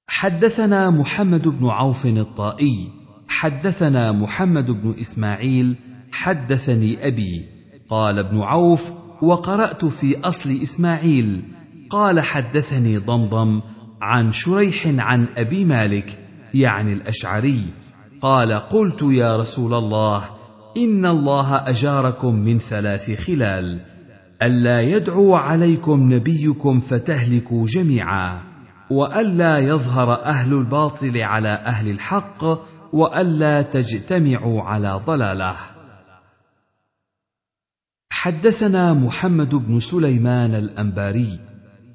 حدثنا 0.08 0.90
محمد 0.90 1.48
بن 1.48 1.68
عوف 1.68 2.06
الطائي 2.06 3.03
حدثنا 3.34 4.12
محمد 4.12 4.72
بن 4.72 4.96
إسماعيل 5.02 5.76
حدثني 6.12 7.08
أبي 7.08 7.46
قال 7.90 8.20
ابن 8.20 8.40
عوف 8.40 8.92
وقرأت 9.22 9.86
في 9.86 10.20
أصل 10.20 10.60
إسماعيل 10.64 11.42
قال 11.90 12.20
حدثني 12.20 12.98
ضمضم 12.98 13.62
عن 14.02 14.32
شريح 14.32 14.88
عن 14.98 15.26
أبي 15.38 15.66
مالك 15.66 16.20
يعني 16.54 16.94
الأشعري 16.94 17.62
قال 18.22 18.54
قلت 18.54 19.02
يا 19.02 19.38
رسول 19.38 19.74
الله 19.74 20.24
إن 20.78 21.06
الله 21.06 21.56
أجاركم 21.56 22.36
من 22.36 22.60
ثلاث 22.60 23.26
خلال 23.28 23.80
ألا 24.42 24.82
يدعو 24.82 25.36
عليكم 25.36 26.14
نبيكم 26.14 26.80
فتهلكوا 26.80 27.66
جميعا 27.66 28.54
وألا 28.90 29.60
يظهر 29.60 30.24
أهل 30.24 30.54
الباطل 30.54 31.18
على 31.18 31.50
أهل 31.50 31.90
الحق 31.90 32.44
وألا 32.94 33.62
تجتمعوا 33.62 34.62
على 34.62 35.02
ضلالة. 35.06 35.56
حدثنا 38.12 38.94
محمد 38.94 39.56
بن 39.56 39.80
سليمان 39.80 40.56
الأنباري 40.56 41.40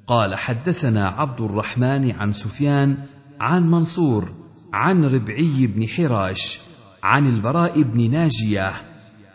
قال 0.07 0.35
حدثنا 0.35 1.05
عبد 1.05 1.41
الرحمن 1.41 2.11
عن 2.11 2.33
سفيان 2.33 2.97
عن 3.39 3.71
منصور 3.71 4.29
عن 4.73 5.05
ربعي 5.05 5.67
بن 5.67 5.87
حراش 5.87 6.59
عن 7.03 7.27
البراء 7.27 7.81
بن 7.81 8.11
ناجية 8.11 8.71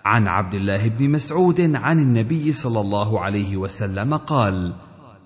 عن 0.04 0.28
عبد 0.28 0.54
الله 0.54 0.88
بن 0.88 1.10
مسعود 1.10 1.60
عن 1.74 1.98
النبي 2.00 2.52
صلى 2.52 2.80
الله 2.80 3.20
عليه 3.20 3.56
وسلم 3.56 4.16
قال 4.16 4.74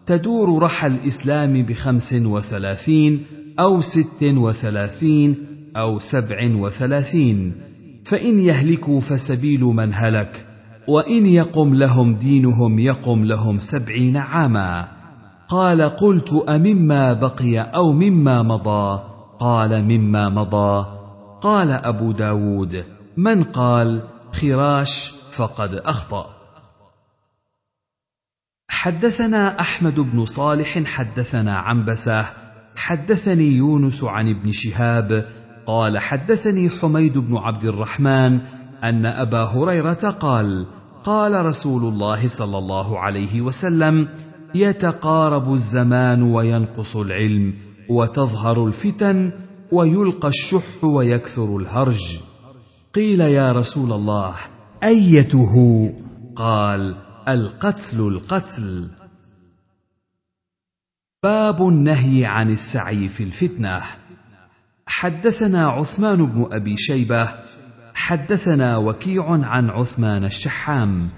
تدور 0.06 0.62
رحى 0.62 0.86
الإسلام 0.86 1.62
بخمس 1.62 2.12
وثلاثين 2.12 3.26
أو 3.60 3.80
ست 3.80 4.22
وثلاثين 4.22 5.57
أو 5.78 5.98
سبع 5.98 6.50
وثلاثين 6.54 7.54
فإن 8.04 8.40
يهلكوا 8.40 9.00
فسبيل 9.00 9.60
من 9.60 9.94
هلك 9.94 10.46
وإن 10.88 11.26
يقم 11.26 11.74
لهم 11.74 12.14
دينهم 12.14 12.78
يقم 12.78 13.24
لهم 13.24 13.60
سبعين 13.60 14.16
عاما. 14.16 14.88
قال 15.48 15.82
قلت 15.82 16.32
أمما 16.48 17.12
بقي 17.12 17.60
أو 17.60 17.92
مما 17.92 18.42
مضى؟ 18.42 19.02
قال 19.40 19.84
مما 19.84 20.28
مضى. 20.28 20.86
قال 21.42 21.70
أبو 21.70 22.12
داود 22.12 22.84
من 23.16 23.44
قال؟ 23.44 24.02
خراش 24.32 25.10
فقد 25.32 25.74
أخطأ. 25.74 26.26
حدثنا 28.68 29.60
أحمد 29.60 30.00
بن 30.00 30.24
صالح 30.24 30.84
حدثنا 30.84 31.58
عنبسة 31.58 32.26
حدثني 32.76 33.44
يونس 33.44 34.04
عن 34.04 34.28
ابن 34.28 34.52
شهاب 34.52 35.24
قال 35.68 35.98
حدثني 35.98 36.70
حميد 36.70 37.18
بن 37.18 37.36
عبد 37.36 37.64
الرحمن 37.64 38.40
أن 38.84 39.06
أبا 39.06 39.42
هريرة 39.42 40.10
قال 40.10 40.66
قال 41.04 41.46
رسول 41.46 41.84
الله 41.84 42.28
صلى 42.28 42.58
الله 42.58 42.98
عليه 42.98 43.40
وسلم 43.40 44.08
يتقارب 44.54 45.52
الزمان 45.54 46.22
وينقص 46.22 46.96
العلم 46.96 47.54
وتظهر 47.88 48.66
الفتن 48.66 49.32
ويلقى 49.72 50.28
الشح 50.28 50.84
ويكثر 50.84 51.56
الهرج. 51.56 52.18
قيل 52.94 53.20
يا 53.20 53.52
رسول 53.52 53.92
الله 53.92 54.34
أيته؟ 54.82 55.54
قال 56.36 56.96
القتل 57.28 58.00
القتل. 58.00 58.90
باب 61.22 61.68
النهي 61.68 62.24
عن 62.24 62.50
السعي 62.50 63.08
في 63.08 63.22
الفتنة. 63.22 63.82
حدثنا 64.88 65.64
عثمان 65.64 66.26
بن 66.26 66.46
أبي 66.52 66.76
شيبة 66.76 67.28
حدثنا 67.94 68.76
وكيع 68.76 69.30
عن 69.30 69.70
عثمان 69.70 70.24
الشحام 70.24 71.08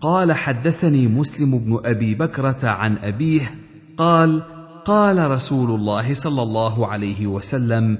قال 0.00 0.32
حدثني 0.32 1.06
مسلم 1.06 1.58
بن 1.58 1.80
أبي 1.84 2.14
بكرة 2.14 2.58
عن 2.62 2.98
أبيه 2.98 3.54
قال 3.96 4.42
قال 4.84 5.30
رسول 5.30 5.70
الله 5.70 6.14
صلى 6.14 6.42
الله 6.42 6.86
عليه 6.86 7.26
وسلم 7.26 7.98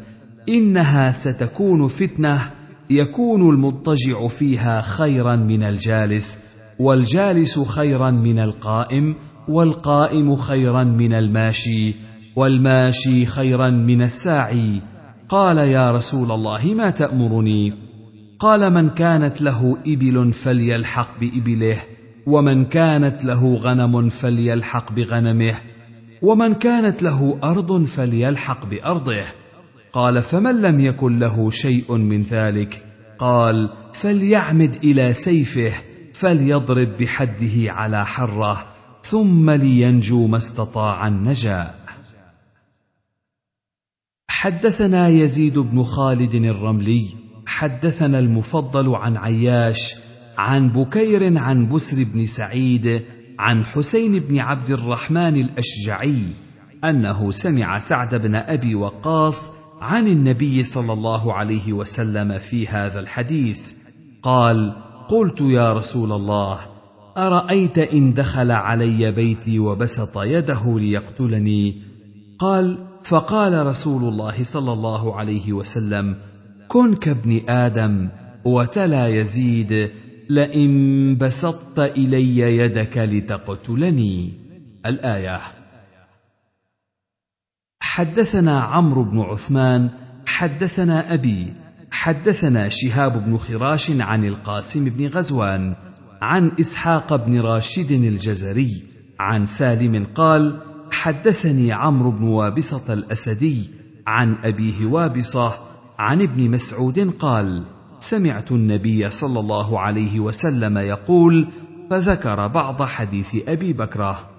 إنها 0.48 1.12
ستكون 1.12 1.88
فتنة 1.88 2.50
يكون 2.90 3.54
المضطجع 3.54 4.28
فيها 4.28 4.80
خيرا 4.80 5.36
من 5.36 5.62
الجالس 5.62 6.38
والجالس 6.78 7.58
خيرا 7.58 8.10
من 8.10 8.38
القائم 8.38 9.14
والقائم 9.48 10.36
خيرا 10.36 10.82
من 10.82 11.12
الماشي 11.12 11.94
والماشي 12.36 13.26
خيرا 13.26 13.70
من 13.70 14.02
الساعي. 14.02 14.80
قال 15.30 15.58
يا 15.58 15.90
رسول 15.92 16.32
الله 16.32 16.74
ما 16.74 16.90
تأمرني؟ 16.90 17.72
قال 18.38 18.72
من 18.72 18.88
كانت 18.88 19.42
له 19.42 19.76
إبل 19.86 20.32
فليلحق 20.32 21.20
بإبله 21.20 21.82
ومن 22.26 22.64
كانت 22.64 23.24
له 23.24 23.54
غنم 23.54 24.08
فليلحق 24.08 24.92
بغنمه 24.92 25.54
ومن 26.22 26.54
كانت 26.54 27.02
له 27.02 27.38
أرض 27.44 27.84
فليلحق 27.84 28.66
بأرضه. 28.66 29.24
قال 29.92 30.22
فمن 30.22 30.62
لم 30.62 30.80
يكن 30.80 31.18
له 31.18 31.50
شيء 31.50 31.96
من 31.96 32.22
ذلك؟ 32.22 32.82
قال 33.18 33.70
فليعمد 33.94 34.74
إلى 34.84 35.14
سيفه 35.14 35.72
فليضرب 36.14 36.88
بحده 37.00 37.72
على 37.72 38.06
حرة 38.06 38.66
ثم 39.04 39.50
لينجو 39.50 40.26
ما 40.26 40.36
استطاع 40.36 41.06
النجاه 41.06 41.79
حدثنا 44.40 45.08
يزيد 45.08 45.58
بن 45.58 45.82
خالد 45.82 46.34
الرملي 46.34 47.06
حدثنا 47.46 48.18
المفضل 48.18 48.94
عن 48.94 49.16
عياش 49.16 49.94
عن 50.38 50.68
بكير 50.68 51.38
عن 51.38 51.68
بسر 51.68 52.04
بن 52.04 52.26
سعيد 52.26 53.02
عن 53.38 53.64
حسين 53.64 54.18
بن 54.18 54.38
عبد 54.38 54.70
الرحمن 54.70 55.36
الأشجعي 55.36 56.22
أنه 56.84 57.30
سمع 57.30 57.78
سعد 57.78 58.14
بن 58.14 58.34
أبي 58.34 58.74
وقاص 58.74 59.50
عن 59.80 60.06
النبي 60.06 60.64
صلى 60.64 60.92
الله 60.92 61.32
عليه 61.32 61.72
وسلم 61.72 62.38
في 62.38 62.68
هذا 62.68 63.00
الحديث 63.00 63.72
قال 64.22 64.72
قلت 65.08 65.40
يا 65.40 65.72
رسول 65.72 66.12
الله 66.12 66.58
أرأيت 67.16 67.78
إن 67.78 68.14
دخل 68.14 68.50
علي 68.50 69.12
بيتي 69.12 69.58
وبسط 69.58 70.18
يده 70.18 70.78
ليقتلني؟ 70.78 71.82
قال 72.38 72.89
فقال 73.04 73.66
رسول 73.66 74.08
الله 74.08 74.44
صلى 74.44 74.72
الله 74.72 75.16
عليه 75.16 75.52
وسلم 75.52 76.16
كن 76.68 76.94
كابن 76.94 77.40
آدم 77.48 78.08
وتلا 78.44 79.08
يزيد 79.08 79.90
لئن 80.30 81.16
بسطت 81.18 81.78
إلي 81.78 82.38
يدك 82.38 82.98
لتقتلني. 82.98 84.32
الآية. 84.86 85.40
حدثنا 87.80 88.60
عمرو 88.60 89.04
بن 89.04 89.20
عثمان 89.20 89.90
حدثنا 90.26 91.14
أبي 91.14 91.52
حدثنا 91.90 92.68
شهاب 92.68 93.24
بن 93.24 93.38
خراش 93.38 93.90
عن 93.90 94.24
القاسم 94.24 94.84
بن 94.84 95.06
غزوان 95.06 95.74
عن 96.22 96.52
إسحاق 96.60 97.16
بن 97.16 97.40
راشد 97.40 97.90
الجزري 97.90 98.82
عن 99.20 99.46
سالم 99.46 100.06
قال 100.14 100.69
حدثني 100.90 101.72
عمرو 101.72 102.10
بن 102.10 102.24
وابصة 102.24 102.92
الأسدي 102.92 103.70
عن 104.06 104.36
ابيه 104.44 104.86
وابصه 104.86 105.52
عن 105.98 106.22
ابن 106.22 106.50
مسعود 106.50 107.14
قال 107.18 107.64
سمعت 107.98 108.52
النبي 108.52 109.10
صلى 109.10 109.40
الله 109.40 109.80
عليه 109.80 110.20
وسلم 110.20 110.78
يقول 110.78 111.48
فذكر 111.90 112.46
بعض 112.46 112.82
حديث 112.82 113.36
أبي 113.48 113.72
بكره 113.72 114.30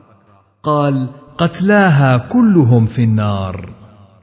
قال 0.64 1.08
قتلاها 1.38 2.18
كلهم 2.18 2.86
في 2.86 3.04
النار. 3.04 3.74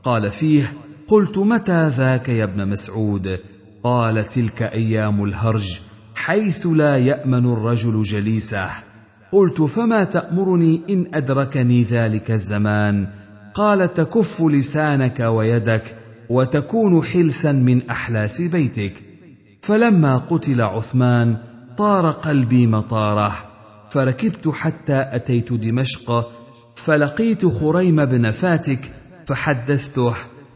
قال 0.05 0.31
فيه 0.31 0.73
قلت 1.09 1.39
متى 1.39 1.89
ذاك 1.89 2.29
يا 2.29 2.45
ابن 2.45 2.69
مسعود؟ 2.69 3.39
قال 3.85 4.29
تلك 4.29 4.63
أيام 4.63 5.25
الهرج 5.25 5.81
حيث 6.15 6.67
لا 6.67 6.99
يأمن 6.99 7.53
الرجل 7.53 8.03
جليسه. 8.03 8.71
قلت 9.33 9.63
فما 9.63 10.05
تأمرني 10.05 10.81
إن 10.91 11.07
أدركني 11.15 11.83
ذلك 11.83 12.31
الزمان؟ 12.31 13.07
قال 13.55 13.95
تكف 13.95 14.43
لسانك 14.43 15.21
ويدك 15.21 15.97
وتكون 16.29 17.03
حلسا 17.03 17.53
من 17.53 17.91
أحلاس 17.91 18.43
بيتك. 18.43 18.93
فلما 19.63 20.17
قتل 20.19 20.61
عثمان 20.61 21.37
طار 21.79 22.11
قلبي 22.11 22.67
مطاره 22.67 23.33
فركبت 23.91 24.49
حتى 24.49 25.09
أتيت 25.13 25.53
دمشق 25.53 26.31
فلقيت 26.77 27.47
خريم 27.47 28.05
بن 28.05 28.31
فاتك 28.31 28.91
فحدثته 29.27 30.15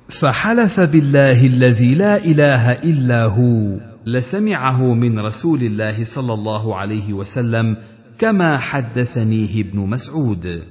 فحلف 0.09 0.81
بالله 0.81 1.47
الذي 1.47 1.95
لا 1.95 2.25
إله 2.25 2.73
إلا 2.73 3.25
هو 3.25 3.81
لسمعه 4.07 4.95
من 4.95 5.19
رسول 5.19 5.63
الله 5.63 6.05
صلى 6.05 6.35
الله 6.35 6.77
عليه 6.77 7.13
وسلم 7.13 7.77
كما 8.19 8.59
حدثنيه 8.59 9.61
ابن 9.61 9.79
مسعود. 9.79 10.63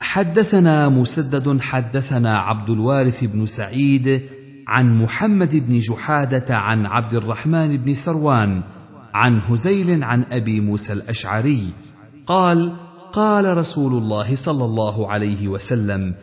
حدثنا 0.00 0.88
مسدد 0.88 1.60
حدثنا 1.60 2.38
عبد 2.38 2.70
الوارث 2.70 3.24
بن 3.24 3.46
سعيد 3.46 4.22
عن 4.68 5.02
محمد 5.02 5.56
بن 5.56 5.78
جحادة 5.78 6.56
عن 6.56 6.86
عبد 6.86 7.14
الرحمن 7.14 7.76
بن 7.76 7.94
ثروان 7.94 8.62
عن 9.14 9.38
هزيل 9.38 10.04
عن 10.04 10.24
أبي 10.24 10.60
موسى 10.60 10.92
الأشعري 10.92 11.68
قال 12.26 12.76
قال 13.12 13.56
رسول 13.56 13.92
الله 13.92 14.36
صلى 14.36 14.64
الله 14.64 15.10
عليه 15.10 15.48
وسلم 15.48 16.14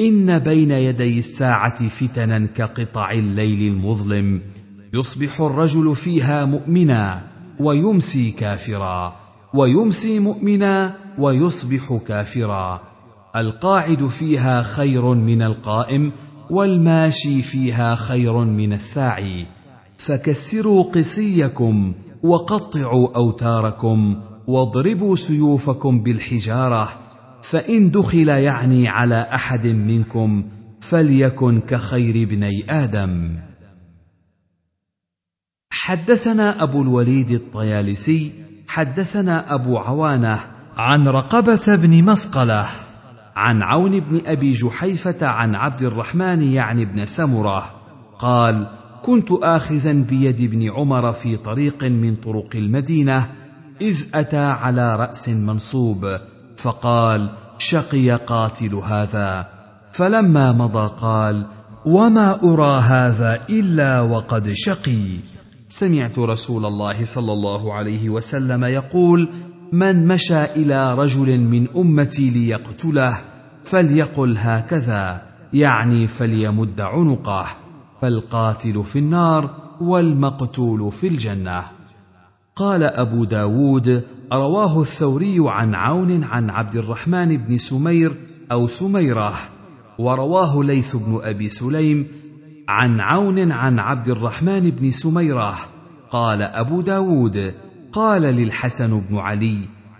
إن 0.00 0.38
بين 0.38 0.70
يدي 0.70 1.18
الساعة 1.18 1.88
فتنا 1.88 2.46
كقطع 2.46 3.10
الليل 3.10 3.72
المظلم 3.72 4.42
يصبح 4.94 5.40
الرجل 5.40 5.96
فيها 5.96 6.44
مؤمنا. 6.44 7.27
ويمسي 7.60 8.30
كافرا 8.30 9.16
ويمسي 9.54 10.18
مؤمنا 10.18 10.94
ويصبح 11.18 11.98
كافرا. 12.08 12.80
القاعد 13.36 14.06
فيها 14.06 14.62
خير 14.62 15.14
من 15.14 15.42
القائم 15.42 16.12
والماشي 16.50 17.42
فيها 17.42 17.94
خير 17.94 18.44
من 18.44 18.72
الساعي. 18.72 19.46
فكسروا 19.98 20.82
قسيكم 20.82 21.92
وقطعوا 22.22 23.16
أوتاركم 23.16 24.16
واضربوا 24.46 25.16
سيوفكم 25.16 26.02
بالحجارة. 26.02 26.88
فإن 27.42 27.90
دخل 27.90 28.28
يعني 28.28 28.88
على 28.88 29.26
أحد 29.34 29.66
منكم 29.66 30.44
فليكن 30.80 31.60
كخير 31.60 32.22
ابني 32.22 32.64
آدم. 32.70 33.38
حدثنا 35.88 36.62
أبو 36.62 36.82
الوليد 36.82 37.30
الطيالسي 37.30 38.32
حدثنا 38.68 39.54
أبو 39.54 39.78
عوانة 39.78 40.40
عن 40.76 41.08
رقبة 41.08 41.76
بن 41.76 42.04
مسقلة 42.04 42.66
عن 43.36 43.62
عون 43.62 44.00
بن 44.00 44.20
أبي 44.26 44.52
جحيفة 44.52 45.26
عن 45.26 45.54
عبد 45.54 45.82
الرحمن 45.82 46.42
يعني 46.42 46.84
بن 46.84 47.06
سمرة 47.06 47.70
قال 48.18 48.66
كنت 49.02 49.28
اخذا 49.32 49.92
بيد 49.92 50.40
ابن 50.40 50.70
عمر 50.70 51.12
في 51.12 51.36
طريق 51.36 51.84
من 51.84 52.16
طرق 52.16 52.50
المدينة 52.54 53.30
إذ 53.80 54.04
أتى 54.14 54.44
على 54.44 54.96
رأس 54.96 55.28
منصوب 55.28 56.06
فقال 56.56 57.30
شقي 57.58 58.10
قاتل 58.10 58.74
هذا 58.74 59.48
فلما 59.92 60.52
مضى 60.52 60.90
قال 61.00 61.46
وما 61.86 62.42
أرى 62.42 62.80
هذا 62.80 63.40
إلا 63.50 64.00
وقد 64.00 64.52
شقي 64.52 65.37
سمعت 65.78 66.18
رسول 66.18 66.66
الله 66.66 67.04
صلى 67.04 67.32
الله 67.32 67.74
عليه 67.74 68.10
وسلم 68.10 68.64
يقول 68.64 69.28
من 69.72 70.06
مشى 70.08 70.44
إلى 70.44 70.94
رجل 70.94 71.40
من 71.40 71.68
أمتي 71.76 72.30
ليقتله 72.30 73.18
فليقل 73.64 74.36
هكذا 74.38 75.22
يعني 75.52 76.06
فليمد 76.06 76.80
عنقه 76.80 77.46
فالقاتل 78.02 78.84
في 78.84 78.98
النار 78.98 79.50
والمقتول 79.80 80.92
في 80.92 81.08
الجنة. 81.08 81.64
قال 82.56 82.82
أبو 82.82 83.24
داود 83.24 84.02
رواه 84.32 84.80
الثوري 84.80 85.36
عن 85.38 85.74
عون 85.74 86.24
عن 86.24 86.50
عبد 86.50 86.76
الرحمن 86.76 87.36
بن 87.36 87.58
سمير 87.58 88.12
أو 88.52 88.68
سميرة 88.68 89.32
ورواه 89.98 90.64
ليث 90.64 90.96
بن 90.96 91.20
أبي 91.22 91.48
سليم 91.48 92.06
عن 92.68 93.00
عون 93.00 93.52
عن 93.52 93.78
عبد 93.78 94.08
الرحمن 94.08 94.70
بن 94.70 94.90
سميرة 94.90 95.58
قال 96.10 96.42
أبو 96.42 96.80
داود 96.80 97.54
قال 97.92 98.22
للحسن 98.22 99.00
بن 99.00 99.16
علي 99.16 99.56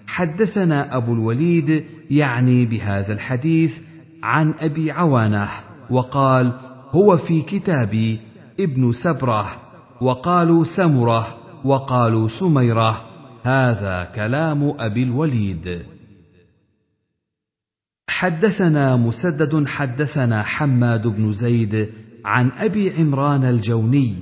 حدثنا 0.07 0.97
أبو 0.97 1.13
الوليد 1.13 1.85
يعني 2.11 2.67
بهذا 2.67 3.13
الحديث 3.13 3.81
عن 4.23 4.55
أبي 4.61 4.91
عوانة 4.91 5.49
وقال 5.91 6.53
هو 6.91 7.17
في 7.17 7.43
كتابي 7.43 8.21
ابن 8.61 8.93
سبرة 8.93 9.47
وقالوا 10.01 10.65
سمرة 10.65 11.27
وقالوا 11.65 12.29
سميرة 12.29 13.01
هذا 13.43 14.05
كلام 14.15 14.75
أبي 14.79 15.03
الوليد. 15.03 15.83
حدثنا 18.09 18.97
مسدد 18.97 19.69
حدثنا 19.69 20.43
حماد 20.43 21.07
بن 21.07 21.33
زيد 21.33 21.89
عن 22.25 22.51
أبي 22.51 22.91
عمران 22.91 23.45
الجوني 23.45 24.15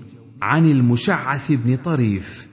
عن 0.43 0.67
المشعث 0.67 1.53
بن 1.53 1.77
طريف 1.77 2.47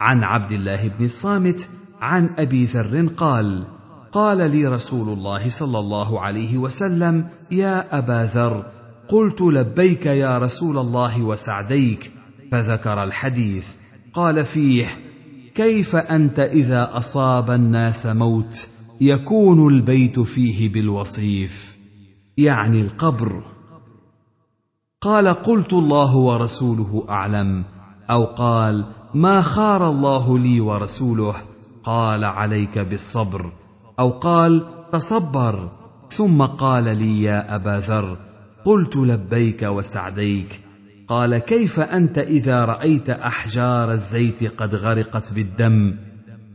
عن 0.00 0.24
عبد 0.24 0.52
الله 0.52 0.88
بن 0.98 1.04
الصامت 1.04 1.68
عن 2.00 2.30
أبي 2.38 2.64
ذر 2.64 3.06
قال 3.16 3.64
قال 4.12 4.50
لي 4.50 4.66
رسول 4.66 5.08
الله 5.18 5.48
صلى 5.48 5.78
الله 5.78 6.20
عليه 6.20 6.58
وسلم 6.58 7.26
يا 7.50 7.98
أبا 7.98 8.30
ذر 8.34 8.66
قلت 9.08 9.40
لبيك 9.40 10.06
يا 10.06 10.38
رسول 10.38 10.78
الله 10.78 11.22
وسعديك 11.22 12.10
فذكر 12.52 13.04
الحديث 13.04 13.74
قال 14.14 14.44
فيه 14.44 14.86
كيف 15.54 15.96
أنت 15.96 16.38
إذا 16.40 16.90
أصاب 16.92 17.50
الناس 17.50 18.06
موت 18.06 18.68
يكون 19.00 19.74
البيت 19.74 20.20
فيه 20.20 20.72
بالوصيف؟ 20.72 21.76
يعني 22.36 22.80
القبر. 22.80 23.42
قال 25.00 25.28
قلت 25.28 25.72
الله 25.72 26.16
ورسوله 26.16 27.04
أعلم 27.08 27.64
أو 28.10 28.24
قال 28.24 28.84
ما 29.14 29.40
خار 29.40 29.90
الله 29.90 30.38
لي 30.38 30.60
ورسوله 30.60 31.34
قال 31.84 32.24
عليك 32.24 32.78
بالصبر 32.78 33.52
أو 33.98 34.10
قال 34.10 34.66
تصبر 34.92 35.68
ثم 36.10 36.42
قال 36.42 36.84
لي 36.84 37.22
يا 37.22 37.54
أبا 37.54 37.82
ذر 37.86 38.16
قلت 38.64 38.96
لبيك 38.96 39.62
وسعديك 39.62 40.60
قال 41.08 41.38
كيف 41.38 41.80
أنت 41.80 42.18
إذا 42.18 42.64
رأيت 42.64 43.10
أحجار 43.10 43.92
الزيت 43.92 44.60
قد 44.60 44.74
غرقت 44.74 45.32
بالدم؟ 45.32 45.94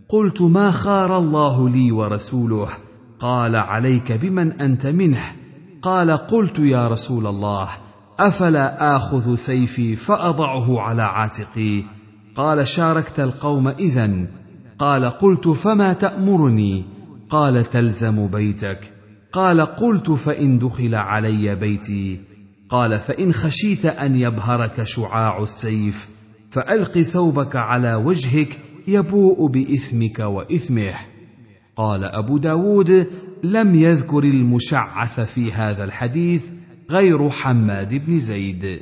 قلت 0.10 0.41
ما 0.41 0.71
خار 0.71 1.17
الله 1.17 1.69
لي 1.69 1.91
ورسوله 1.91 2.67
قال 3.19 3.56
عليك 3.56 4.12
بمن 4.12 4.51
أنت 4.62 4.86
منه 4.86 5.23
قال 5.82 6.12
قلت 6.12 6.60
يا 6.60 6.88
رسول 6.88 7.27
الله 7.27 7.69
أفلا 8.19 8.95
آخذ 8.95 9.36
سيفي 9.36 9.95
فأضعه 9.95 10.80
على 10.80 11.02
عاتقي؟ 11.02 11.84
قال 12.36 12.67
شاركت 12.67 13.19
القوم 13.19 13.67
اذا 13.67 14.12
قال 14.80 15.06
قلت 15.06 15.47
فما 15.47 15.93
تأمرني؟ 15.93 16.84
قال 17.30 17.63
تلزم 17.69 18.28
بيتك. 18.28 18.93
قال 19.32 19.62
قلت 19.62 20.12
فإن 20.12 20.60
دخل 20.60 20.95
علي 20.95 21.56
بيتي. 21.56 22.19
قال 22.69 22.99
فإن 22.99 23.34
خشيت 23.34 23.86
أن 23.86 24.15
يبهرك 24.15 24.84
شعاع 24.84 25.43
السيف 25.43 26.10
فألق 26.52 27.02
ثوبك 27.02 27.56
على 27.56 27.95
وجهك 27.95 28.60
يبوء 28.88 29.47
بإثمك 29.47 30.19
وإثمه. 30.19 30.93
قال 31.76 32.04
أبو 32.04 32.38
داود 32.38 33.08
لم 33.43 33.76
يذكر 33.76 34.23
المشعث 34.23 35.19
في 35.19 35.54
هذا 35.54 35.84
الحديث 35.84 36.43
غير 36.89 37.30
حماد 37.30 37.93
بن 37.93 38.19
زيد. 38.19 38.82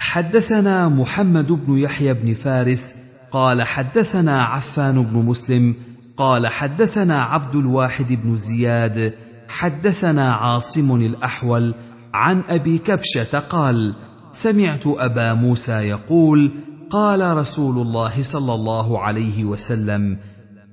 حدثنا 0.00 0.88
محمد 0.88 1.52
بن 1.52 1.78
يحيى 1.78 2.14
بن 2.14 2.34
فارس 2.34 2.94
قال 3.32 3.62
حدثنا 3.62 4.42
عفان 4.42 5.02
بن 5.02 5.18
مسلم 5.18 5.74
قال 6.16 6.46
حدثنا 6.46 7.18
عبد 7.18 7.56
الواحد 7.56 8.12
بن 8.12 8.36
زياد 8.36 9.12
حدثنا 9.48 10.32
عاصم 10.32 10.96
الأحول 10.96 11.74
عن 12.14 12.42
أبي 12.48 12.78
كبشة 12.78 13.38
قال 13.38 13.94
سمعت 14.32 14.86
أبا 14.86 15.34
موسى 15.34 15.72
يقول 15.72 16.52
قال 16.90 17.36
رسول 17.36 17.86
الله 17.86 18.22
صلى 18.22 18.54
الله 18.54 19.00
عليه 19.00 19.44
وسلم 19.44 20.18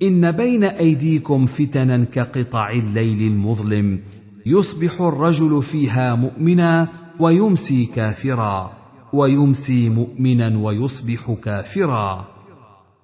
إن 0.02 0.32
بين 0.32 0.64
أيديكم 0.64 1.46
فتنا 1.46 2.04
كقطع 2.04 2.70
الليل 2.70 3.32
المظلم 3.32 4.00
يصبح 4.46 5.02
الرجل 5.02 5.64
فيها 5.64 6.16
مؤمنا 6.16 6.88
ويمسي 7.20 7.86
كافرا 7.86 8.72
ويمسي 9.14 9.90
مؤمنا 9.90 10.58
ويصبح 10.58 11.36
كافرا. 11.44 12.28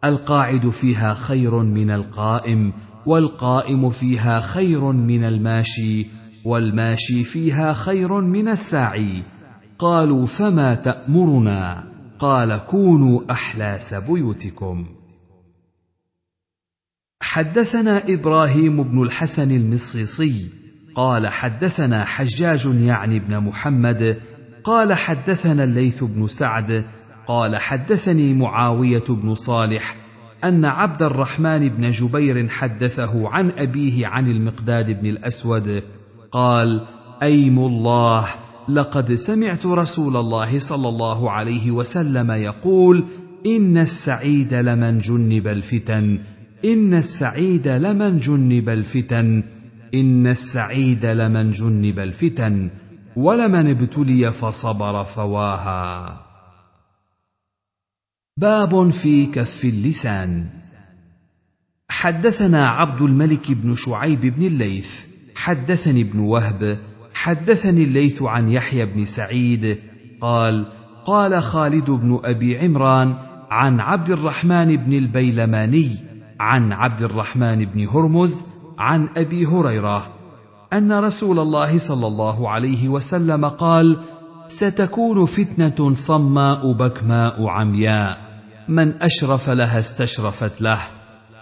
القاعد 0.04 0.70
فيها 0.70 1.14
خير 1.14 1.64
من 1.64 1.92
القائم 1.92 2.74
والقائم 3.06 3.90
فيها 3.90 4.40
خير 4.40 4.92
من 4.92 5.24
الماشي 5.24 6.08
والماشي 6.46 7.24
فيها 7.24 7.74
خير 7.74 8.22
من 8.22 8.48
الساعي. 8.50 9.24
قالوا 9.80 10.26
فما 10.26 10.76
تأمرنا؟ 10.76 11.84
قال 12.20 12.58
كونوا 12.58 13.22
أحلاس 13.32 13.94
بيوتكم. 13.94 14.86
حدثنا 17.22 18.04
إبراهيم 18.14 18.84
بن 18.84 19.04
الحسن 19.04 19.52
المصيصي 19.52 20.50
قال 21.00 21.28
حدثنا 21.28 22.06
حجاج 22.06 22.66
يعني 22.66 23.18
ابن 23.18 23.40
محمد 23.40 24.18
قال 24.64 24.94
حدثنا 24.94 25.64
الليث 25.64 26.04
بن 26.04 26.28
سعد 26.28 26.86
قال 27.28 27.58
حدثني 27.58 28.34
معاوية 28.34 29.04
بن 29.10 29.36
صالح 29.36 29.96
أن 30.44 30.66
عبد 30.66 31.02
الرحمن 31.02 31.70
بن 31.70 31.92
جبير 31.92 32.48
حدثه 32.48 33.30
عن 33.30 33.52
أبيه 33.58 34.08
عن 34.08 34.32
المقداد 34.32 35.02
بن 35.02 35.10
الأسود 35.10 35.84
قال 36.32 36.86
أيم 37.24 37.60
الله 37.60 38.26
لقد 38.70 39.14
سمعت 39.14 39.66
رسول 39.66 40.18
الله 40.18 40.60
صلى 40.60 40.90
الله 40.90 41.32
عليه 41.32 41.72
وسلم 41.72 42.32
يقول 42.32 43.06
إن 43.46 43.78
السعيد 43.78 44.54
لمن 44.54 45.00
جنب 45.00 45.48
الفتن 45.48 46.20
إن 46.66 46.94
السعيد 46.94 47.68
لمن 47.68 48.18
جنب 48.18 48.70
الفتن. 48.70 49.44
إن 49.94 50.28
السعيد 50.28 51.06
لمن 51.06 51.52
جنب 51.52 52.00
الفتن 52.00 52.70
ولمن 53.16 53.70
ابتلي 53.70 54.32
فصبر 54.32 55.04
فواها. 55.04 56.22
باب 58.38 58.90
في 58.90 59.26
كف 59.26 59.66
اللسان. 59.66 60.60
حدثنا 61.90 62.68
عبد 62.68 63.02
الملك 63.02 63.52
بن 63.52 63.76
شعيب 63.76 64.22
بن 64.22 64.46
الليث 64.46 65.06
حدثني 65.36 66.02
ابن 66.02 66.20
وهب 66.20 66.80
حدثني 67.14 67.84
الليث 67.84 68.22
عن 68.22 68.50
يحيى 68.50 68.86
بن 68.86 69.06
سعيد 69.06 69.78
قال 70.22 70.66
قال 71.06 71.44
خالد 71.44 71.90
بن 71.92 72.20
أبي 72.24 72.58
عمران 72.58 73.16
عن 73.52 73.80
عبد 73.80 74.10
الرحمن 74.10 74.76
بن 74.76 74.94
البيلماني 74.94 75.96
عن 76.40 76.74
عبد 76.74 77.02
الرحمن 77.02 77.66
بن 77.66 77.88
هرمز 77.88 78.44
عن 78.80 79.10
أبي 79.18 79.46
هريرة 79.46 80.14
أن 80.74 80.92
رسول 80.92 81.40
الله 81.40 81.78
صلى 81.78 82.08
الله 82.08 82.50
عليه 82.50 82.90
وسلم 82.90 83.46
قال 83.46 84.00
ستكون 84.48 85.26
فتنة 85.26 85.94
صماء 85.94 86.72
بكماء 86.72 87.48
عمياء. 87.48 88.18
من 88.68 89.04
أشرف 89.04 89.50
لها 89.50 89.80
استشرفت 89.80 90.62
له 90.62 90.80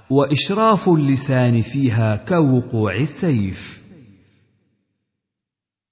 وإشراف 0.10 0.90
اللسان 0.90 1.62
فيها 1.62 2.16
كوقوع 2.16 2.96
السيف. 2.96 3.82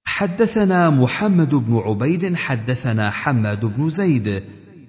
حدثنا 0.04 0.90
محمد 0.90 1.54
بن 1.54 1.76
عبيد 1.76 2.34
حدثنا 2.34 3.10
حماد 3.10 3.64
بن 3.66 3.88
زيد. 3.88 4.42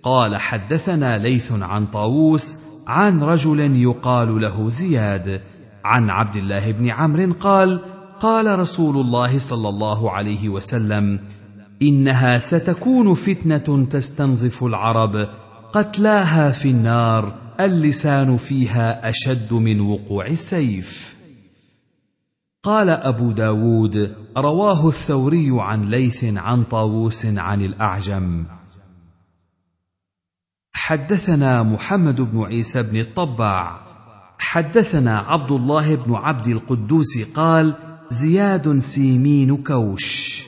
قال 0.04 0.38
حدثنا 0.38 1.18
ليث 1.18 1.52
عن 1.52 1.86
طاووس 1.86 2.56
عن 2.88 3.24
رجل 3.24 3.60
يقال 3.76 4.42
له 4.42 4.70
زياد. 4.70 5.42
عن 5.88 6.10
عبد 6.10 6.36
الله 6.36 6.72
بن 6.72 6.90
عمرو 6.90 7.34
قال 7.34 7.80
قال 8.20 8.60
رسول 8.60 8.98
الله 8.98 9.40
صلى 9.40 9.70
الله 9.70 10.12
عليه 10.12 10.50
وسلم 10.50 11.20
إنها 11.82 12.40
ستكون 12.40 13.14
فتنة 13.14 13.88
تستنظف 13.92 14.64
العرب 14.64 15.30
قتلاها 15.74 16.52
في 16.52 16.70
النار 16.70 17.36
اللسان 17.60 18.38
فيها 18.38 19.10
أشد 19.10 19.54
من 19.54 19.82
وقوع 19.82 20.26
السيف. 20.26 21.18
قال 22.64 22.90
أبو 22.90 23.32
داود 23.32 24.16
رواه 24.38 24.88
الثوري 24.88 25.50
عن 25.52 25.84
ليث 25.84 26.24
عن 26.24 26.64
طاووس 26.64 27.26
عن 27.26 27.62
الأعجم. 27.62 28.46
حدثنا 30.74 31.64
محمد 31.64 32.22
بن 32.22 32.44
عيسى 32.44 32.84
بن 32.84 33.00
الطباع. 33.00 33.87
حدثنا 34.40 35.18
عبد 35.18 35.52
الله 35.52 35.96
بن 35.96 36.14
عبد 36.14 36.48
القدوس 36.48 37.18
قال 37.36 37.74
زياد 38.10 38.80
سيمين 38.80 39.64
كوش. 39.64 40.44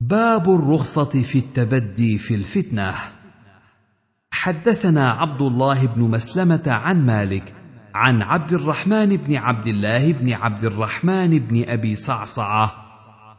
باب 0.00 0.50
الرخصة 0.50 1.22
في 1.22 1.38
التبدي 1.38 2.18
في 2.18 2.34
الفتنة. 2.34 2.94
حدثنا 4.30 5.08
عبد 5.10 5.42
الله 5.42 5.86
بن 5.86 6.02
مسلمة 6.02 6.62
عن 6.66 7.06
مالك 7.06 7.54
عن 7.94 8.22
عبد 8.22 8.52
الرحمن 8.52 9.16
بن 9.16 9.36
عبد 9.36 9.66
الله 9.66 10.12
بن 10.12 10.32
عبد 10.32 10.64
الرحمن 10.64 11.38
بن 11.38 11.64
أبي 11.68 11.96
صعصعة 11.96 12.74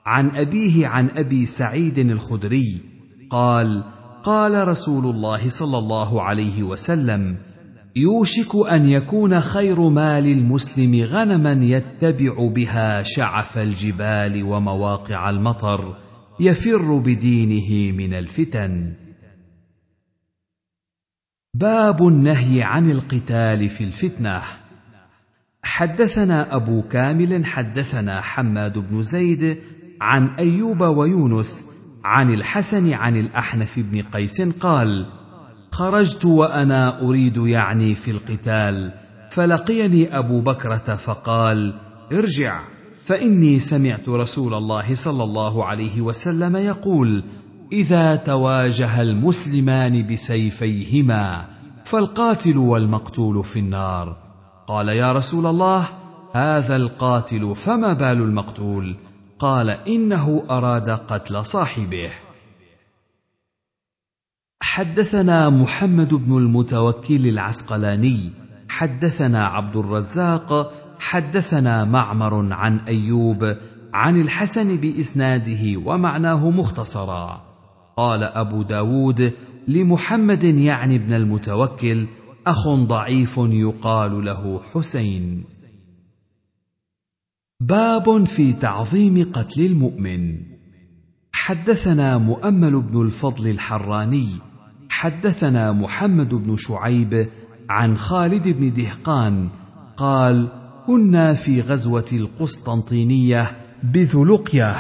عن 0.05 0.35
أبيه 0.35 0.87
عن 0.87 1.09
أبي 1.15 1.45
سعيد 1.45 1.99
الخدري 1.99 2.81
قال 3.29 3.83
قال 4.23 4.67
رسول 4.67 5.15
الله 5.15 5.49
صلى 5.49 5.77
الله 5.77 6.21
عليه 6.21 6.63
وسلم 6.63 7.37
يوشك 7.95 8.71
أن 8.71 8.89
يكون 8.89 9.41
خير 9.41 9.79
مال 9.89 10.25
المسلم 10.25 11.03
غنما 11.03 11.65
يتبع 11.65 12.47
بها 12.47 13.03
شعف 13.03 13.57
الجبال 13.57 14.43
ومواقع 14.43 15.29
المطر 15.29 15.97
يفر 16.39 16.97
بدينه 16.97 17.97
من 17.97 18.13
الفتن. 18.13 18.93
باب 21.53 22.07
النهي 22.07 22.63
عن 22.63 22.91
القتال 22.91 23.69
في 23.69 23.83
الفتنة. 23.83 24.41
حدثنا 25.63 26.55
أبو 26.55 26.81
كامل 26.81 27.45
حدثنا 27.45 28.21
حماد 28.21 28.77
بن 28.77 29.03
زيد 29.03 29.57
عن 30.01 30.27
أيوب 30.27 30.81
ويونس 30.81 31.63
عن 32.03 32.33
الحسن 32.33 32.93
عن 32.93 33.15
الأحنف 33.15 33.79
بن 33.79 34.01
قيس 34.01 34.41
قال 34.41 35.18
خرجت 35.79 36.25
وأنا 36.25 37.01
أريد 37.01 37.37
يعني 37.37 37.95
في 37.95 38.11
القتال 38.11 38.91
فلقيني 39.31 40.17
أبو 40.17 40.41
بكرة 40.41 40.95
فقال 40.95 41.73
ارجع. 42.13 42.59
فإني 43.05 43.59
سمعت 43.59 44.09
رسول 44.09 44.53
الله 44.53 44.95
صلى 44.95 45.23
الله 45.23 45.65
عليه 45.65 46.01
وسلم 46.01 46.55
يقول 46.55 47.23
إذا 47.71 48.15
تواجه 48.15 49.01
المسلمان 49.01 50.07
بسيفيهما 50.07 51.45
فالقاتل 51.83 52.57
والمقتول 52.57 53.43
في 53.43 53.59
النار. 53.59 54.17
قال 54.67 54.89
يا 54.89 55.13
رسول 55.13 55.45
الله 55.45 55.85
هذا 56.33 56.75
القاتل 56.75 57.55
فما 57.55 57.93
بال 57.93 58.21
المقتول؟ 58.21 58.95
قال 59.39 59.69
إنه 59.69 60.43
أراد 60.49 60.89
قتل 60.89 61.45
صاحبه. 61.45 62.09
حدثنا 64.69 65.49
محمد 65.49 66.13
بن 66.13 66.37
المتوكل 66.37 67.27
العسقلاني 67.27 68.31
حدثنا 68.69 69.43
عبد 69.43 69.75
الرزاق 69.75 70.73
حدثنا 70.99 71.85
معمر 71.85 72.53
عن 72.53 72.79
أيوب 72.79 73.55
عن 73.93 74.21
الحسن 74.21 74.75
بإسناده 74.75 75.77
ومعناه 75.85 76.49
مختصرا. 76.49 77.41
قال 77.97 78.23
أبو 78.23 78.61
داود 78.61 79.33
لمحمد 79.67 80.43
يعني 80.43 80.95
ابن 80.95 81.13
المتوكل 81.13 82.07
أخ 82.47 82.69
ضعيف 82.69 83.37
يقال 83.37 84.25
له 84.25 84.61
حسين. 84.73 85.43
باب 87.59 88.23
في 88.23 88.53
تعظيم 88.53 89.31
قتل 89.33 89.65
المؤمن. 89.65 90.37
حدثنا 91.31 92.17
مؤمل 92.17 92.81
بن 92.81 93.01
الفضل 93.01 93.47
الحراني 93.47 94.48
حدثنا 94.99 95.71
محمد 95.71 96.29
بن 96.29 96.55
شعيب 96.57 97.27
عن 97.69 97.97
خالد 97.97 98.47
بن 98.47 98.73
دهقان 98.73 99.49
قال 99.97 100.47
كنا 100.87 101.33
في 101.33 101.61
غزوة 101.61 102.05
القسطنطينية 102.13 103.57
بذلقيه 103.83 104.75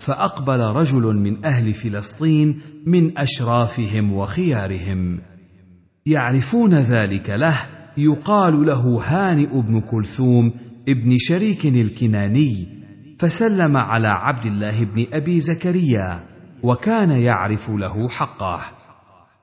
فأقبل 0.00 0.60
رجل 0.60 1.16
من 1.16 1.44
أهل 1.44 1.74
فلسطين 1.74 2.60
من 2.86 3.18
أشرافهم 3.18 4.12
وخيارهم. 4.12 5.20
يعرفون 6.06 6.74
ذلك 6.74 7.30
له 7.30 7.56
يقال 7.96 8.66
له 8.66 9.02
هانئ 9.06 9.60
بن 9.60 9.80
كلثوم 9.80 10.52
ابن 10.88 11.16
شريك 11.18 11.66
الكناني 11.66 12.66
فسلم 13.18 13.76
على 13.76 14.08
عبد 14.08 14.46
الله 14.46 14.84
بن 14.84 15.06
أبي 15.12 15.40
زكريا 15.40 16.24
وكان 16.62 17.10
يعرف 17.10 17.70
له 17.70 18.08
حقه. 18.08 18.81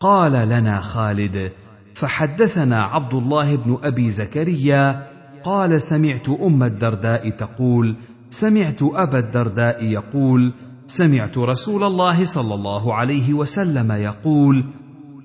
قال 0.02 0.32
لنا 0.32 0.80
خالد 0.80 1.52
فحدثنا 1.96 2.80
عبد 2.80 3.14
الله 3.14 3.56
بن 3.56 3.78
أبي 3.84 4.12
زكريا 4.12 5.08
قال 5.44 5.82
سمعت 5.82 6.30
أم 6.30 6.64
الدرداء 6.64 7.30
تقول 7.30 7.96
سمعت 8.30 8.84
أبا 8.84 9.20
الدرداء 9.20 9.84
يقول 9.84 10.54
سمعت 10.88 11.38
رسول 11.38 11.84
الله 11.84 12.26
صلى 12.26 12.54
الله 12.54 12.94
عليه 12.94 13.34
وسلم 13.34 13.92
يقول 13.92 14.66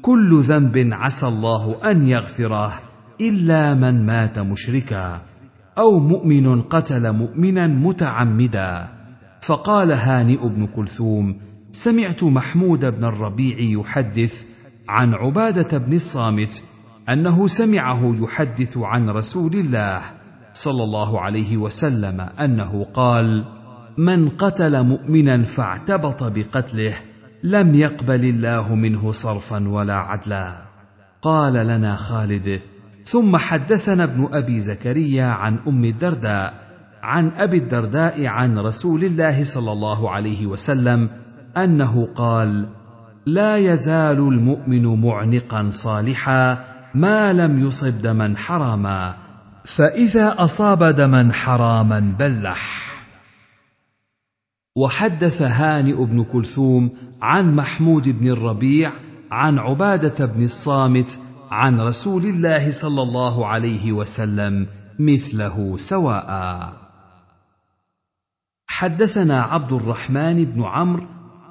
كل 0.03 0.41
ذنب 0.41 0.89
عسى 0.93 1.27
الله 1.27 1.77
أن 1.91 2.09
يغفره 2.09 2.73
إلا 3.21 3.75
من 3.75 4.07
مات 4.07 4.39
مشركا 4.39 5.21
أو 5.79 6.01
مؤمن 6.01 6.63
قتل 6.63 7.13
مؤمنا 7.13 7.67
متعمدا. 7.67 8.89
فقال 9.43 9.93
هانئ 9.93 10.49
بن 10.49 10.67
كلثوم 10.67 11.37
سمعت 11.73 12.25
محمود 12.25 12.85
بن 12.85 13.05
الربيع 13.05 13.57
يحدث 13.61 14.54
عن 14.89 15.15
عبادة 15.15 15.79
بن 15.79 15.97
الصامت 15.97 16.63
أنه 17.09 17.47
سمعه 17.47 18.17
يحدث 18.23 18.79
عن 18.79 19.11
رسول 19.11 19.55
الله 19.55 20.01
صلى 20.53 20.85
الله 20.85 21.21
عليه 21.21 21.57
وسلم 21.57 22.21
أنه 22.21 22.87
قال 22.95 23.45
من 23.99 24.29
قتل 24.29 24.83
مؤمنا 24.83 25.45
فاعتبط 25.45 26.23
بقتله 26.23 26.95
لم 27.43 27.75
يقبل 27.75 28.25
الله 28.25 28.75
منه 28.75 29.13
صرفا 29.13 29.69
ولا 29.69 29.95
عدلا. 29.95 30.57
قال 31.23 31.53
لنا 31.53 31.97
خالد 31.97 32.61
ثم 33.05 33.37
حدثنا 33.37 34.05
ابن 34.05 34.29
أبي 34.33 34.61
زكريا 34.61 35.27
عن 35.27 35.59
أم 35.69 35.85
الدرداء 35.85 36.55
عن 37.03 37.31
أبي 37.37 37.57
الدرداء 37.57 38.27
عن 38.27 38.59
رسول 38.59 39.05
الله 39.05 39.45
صلى 39.45 39.73
الله 39.73 40.11
عليه 40.11 40.47
وسلم 40.47 41.09
أنه 41.57 42.09
قال 42.15 42.69
لا 43.27 43.57
يزال 43.57 44.19
المؤمن 44.19 45.01
معنقا 45.01 45.71
صالحا 45.71 46.65
ما 46.95 47.33
لم 47.33 47.67
يصب 47.67 48.03
دما 48.03 48.35
حراما 48.37 49.17
فإذا 49.65 50.45
أصاب 50.45 50.85
دما 50.85 51.33
حراما 51.33 52.15
بلح. 52.19 52.85
وحدث 54.77 55.43
هانئ 55.43 56.05
بن 56.05 56.25
كلثوم 56.25 56.91
عن 57.23 57.55
محمود 57.55 58.09
بن 58.09 58.31
الربيع 58.31 58.93
عن 59.31 59.59
عبادة 59.59 60.27
بن 60.27 60.45
الصامت 60.45 61.19
عن 61.51 61.81
رسول 61.81 62.25
الله 62.25 62.73
صلى 62.73 63.03
الله 63.03 63.47
عليه 63.47 63.93
وسلم 63.93 64.67
مثله 64.99 65.77
سواء. 65.77 66.73
حدثنا 68.67 69.43
عبد 69.43 69.73
الرحمن 69.73 70.45
بن 70.45 70.63
عمرو 70.63 71.04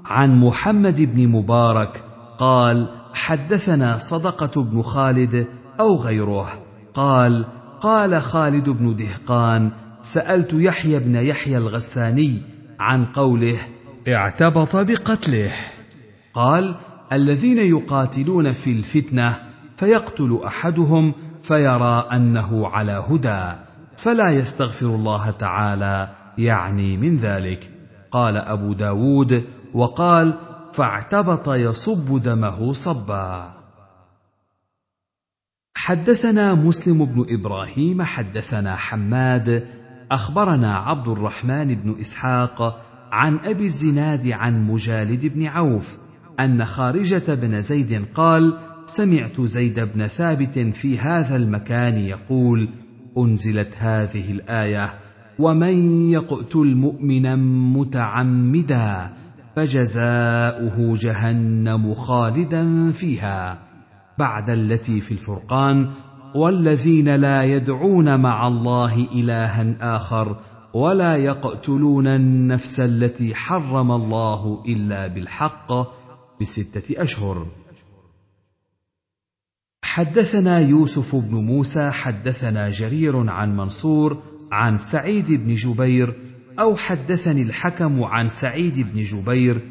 عن 0.06 0.40
محمد 0.40 1.02
بن 1.02 1.28
مبارك 1.28 2.04
قال 2.38 2.88
حدثنا 3.14 3.98
صدقة 3.98 4.64
بن 4.64 4.82
خالد 4.82 5.48
أو 5.80 5.96
غيره. 5.96 6.48
قال 6.94 7.46
قال 7.82 8.22
خالد 8.22 8.70
بن 8.70 8.96
دهقان 8.96 9.72
سألت 10.02 10.54
يحيى 10.54 11.00
بن 11.00 11.16
يحيى 11.16 11.58
الغساني 11.58 12.42
عن 12.80 13.06
قوله 13.06 13.58
اعتبط 14.08 14.76
بقتله. 14.76 15.52
قال 16.34 16.76
الذين 17.12 17.58
يقاتلون 17.58 18.52
في 18.52 18.72
الفتنة 18.72 19.36
فيقتل 19.78 20.42
أحدهم 20.46 21.14
فيرى 21.44 22.08
أنه 22.12 22.68
على 22.68 23.04
هدى 23.10 23.60
فلا 23.98 24.30
يستغفر 24.30 24.86
الله 24.86 25.30
تعالى 25.30 26.10
يعني 26.38 26.98
من 26.98 27.18
ذلك. 27.18 27.70
قال 28.12 28.38
أبو 28.38 28.74
داود 28.74 29.44
وقال 29.74 30.34
فاعتبط 30.74 31.50
يصب 31.50 32.22
دمه 32.24 32.74
صبا. 32.74 33.54
حدثنا 35.76 36.54
مسلم 36.54 37.06
بن 37.06 37.26
إبراهيم 37.30 38.02
حدثنا 38.02 38.76
حماد 38.76 39.68
أخبرنا 40.12 40.76
عبد 40.76 41.08
الرحمن 41.08 41.68
بن 41.68 41.96
إسحاق 42.02 42.86
عن 43.12 43.38
أبي 43.38 43.64
الزناد 43.64 44.28
عن 44.28 44.68
مجالد 44.68 45.26
بن 45.26 45.46
عوف 45.46 45.98
أن 46.40 46.66
خارجة 46.66 47.34
بن 47.34 47.62
زيد 47.62 48.06
قال 48.16 48.58
سمعت 48.86 49.42
زيد 49.42 49.80
بن 49.80 50.08
ثابت 50.08 50.60
في 50.60 51.00
هذا 51.00 51.36
المكان 51.36 51.98
يقول 51.98 52.70
أنزلت 53.18 53.70
هذه 53.78 54.32
الآية 54.32 54.90
ومن 55.40 56.10
يقتل 56.12 56.76
مؤمنا 56.76 57.36
متعمدا؟ 57.76 59.14
فجزاؤه 59.56 60.96
جهنم 60.98 61.94
خالدا 61.94 62.92
فيها. 62.92 63.60
بعد 64.18 64.50
التي 64.50 65.02
في 65.02 65.12
الفرقان 65.12 65.90
والذين 66.36 67.16
لا 67.16 67.44
يدعون 67.44 68.20
مع 68.20 68.48
الله 68.48 69.08
إلها 69.12 69.76
آخر 69.96 70.36
ولا 70.74 71.18
يقتلون 71.18 72.08
النفس 72.08 72.80
التي 72.80 73.36
حرم 73.36 73.92
الله 73.92 74.64
إلا 74.68 75.08
بالحق 75.08 75.74
بستة 76.42 77.04
أشهر. 77.04 77.48
حدثنا 79.84 80.60
يوسف 80.60 81.16
بن 81.16 81.36
موسى 81.36 81.92
حدثنا 81.92 82.70
جرير 82.70 83.30
عن 83.30 83.58
منصور 83.58 84.18
عن 84.52 84.78
سعيد 84.78 85.32
بن 85.32 85.56
جبير 85.56 86.14
أو 86.60 86.76
حدثني 86.76 87.42
الحكم 87.42 88.04
عن 88.04 88.30
سعيد 88.30 88.80
بن 88.94 89.04
جبير 89.04 89.62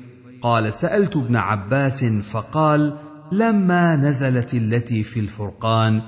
قال 0.43 0.73
سألت 0.73 1.17
ابن 1.17 1.37
عباس 1.37 2.05
فقال 2.05 2.97
لما 3.33 3.97
نزلت 3.97 4.55
التي 4.55 5.03
في 5.03 5.21
الفرقان 5.21 6.03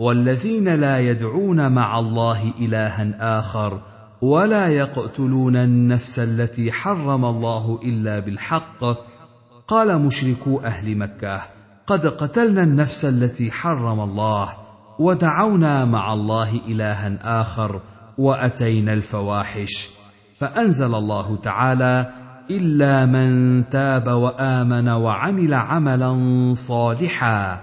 والذين 0.00 0.68
لا 0.68 1.00
يدعون 1.00 1.72
مع 1.72 1.98
الله 1.98 2.52
إلها 2.60 3.38
آخر 3.38 3.82
ولا 4.22 4.68
يقتلون 4.68 5.56
النفس 5.56 6.18
التي 6.18 6.72
حرم 6.72 7.24
الله 7.24 7.80
إلا 7.84 8.18
بالحق 8.18 8.84
قال 9.68 9.98
مشركو 10.00 10.58
أهل 10.58 10.98
مكة 10.98 11.42
قد 11.86 12.06
قتلنا 12.06 12.62
النفس 12.62 13.04
التي 13.04 13.50
حرم 13.50 14.00
الله 14.00 14.48
ودعونا 14.98 15.84
مع 15.84 16.12
الله 16.12 16.60
إلها 16.68 17.40
آخر 17.40 17.80
وأتينا 18.18 18.92
الفواحش. 18.92 20.03
فأنزل 20.38 20.94
الله 20.94 21.36
تعالى 21.36 22.10
إلا 22.50 23.06
من 23.06 23.62
تاب 23.70 24.06
وآمن 24.06 24.88
وعمل 24.88 25.54
عملا 25.54 26.52
صالحا 26.54 27.62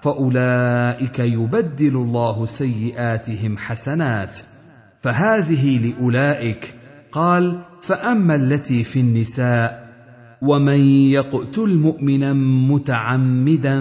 فأولئك 0.00 1.18
يبدل 1.18 1.96
الله 1.96 2.46
سيئاتهم 2.46 3.58
حسنات. 3.58 4.36
فهذه 5.00 5.78
لأولئك. 5.78 6.74
قال 7.12 7.58
فأما 7.82 8.34
التي 8.34 8.84
في 8.84 9.00
النساء 9.00 9.88
ومن 10.42 10.80
يقتل 11.10 11.76
مؤمنا 11.76 12.32
متعمدا 12.72 13.76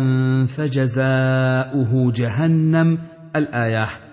فجزاؤه 0.45 2.12
جهنم. 2.15 2.97
الآية 3.36 4.11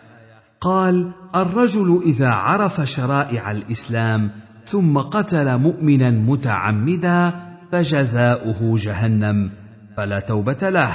قال 0.61 1.13
الرجل 1.35 2.01
إذا 2.07 2.29
عرف 2.29 2.81
شرائع 2.81 3.51
الإسلام 3.51 4.31
ثم 4.67 4.99
قتل 4.99 5.59
مؤمنا 5.59 6.11
متعمدا 6.11 7.33
فجزاؤه 7.73 8.77
جهنم 8.77 9.51
فلا 9.97 10.21
توبة 10.21 10.71
له. 10.71 10.93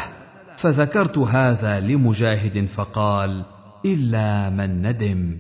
فذكرت 0.58 1.18
هذا 1.18 1.80
لمجاهد 1.80 2.66
فقال 2.66 3.46
إلا 3.86 4.50
من 4.50 4.88
ندم. 4.88 5.38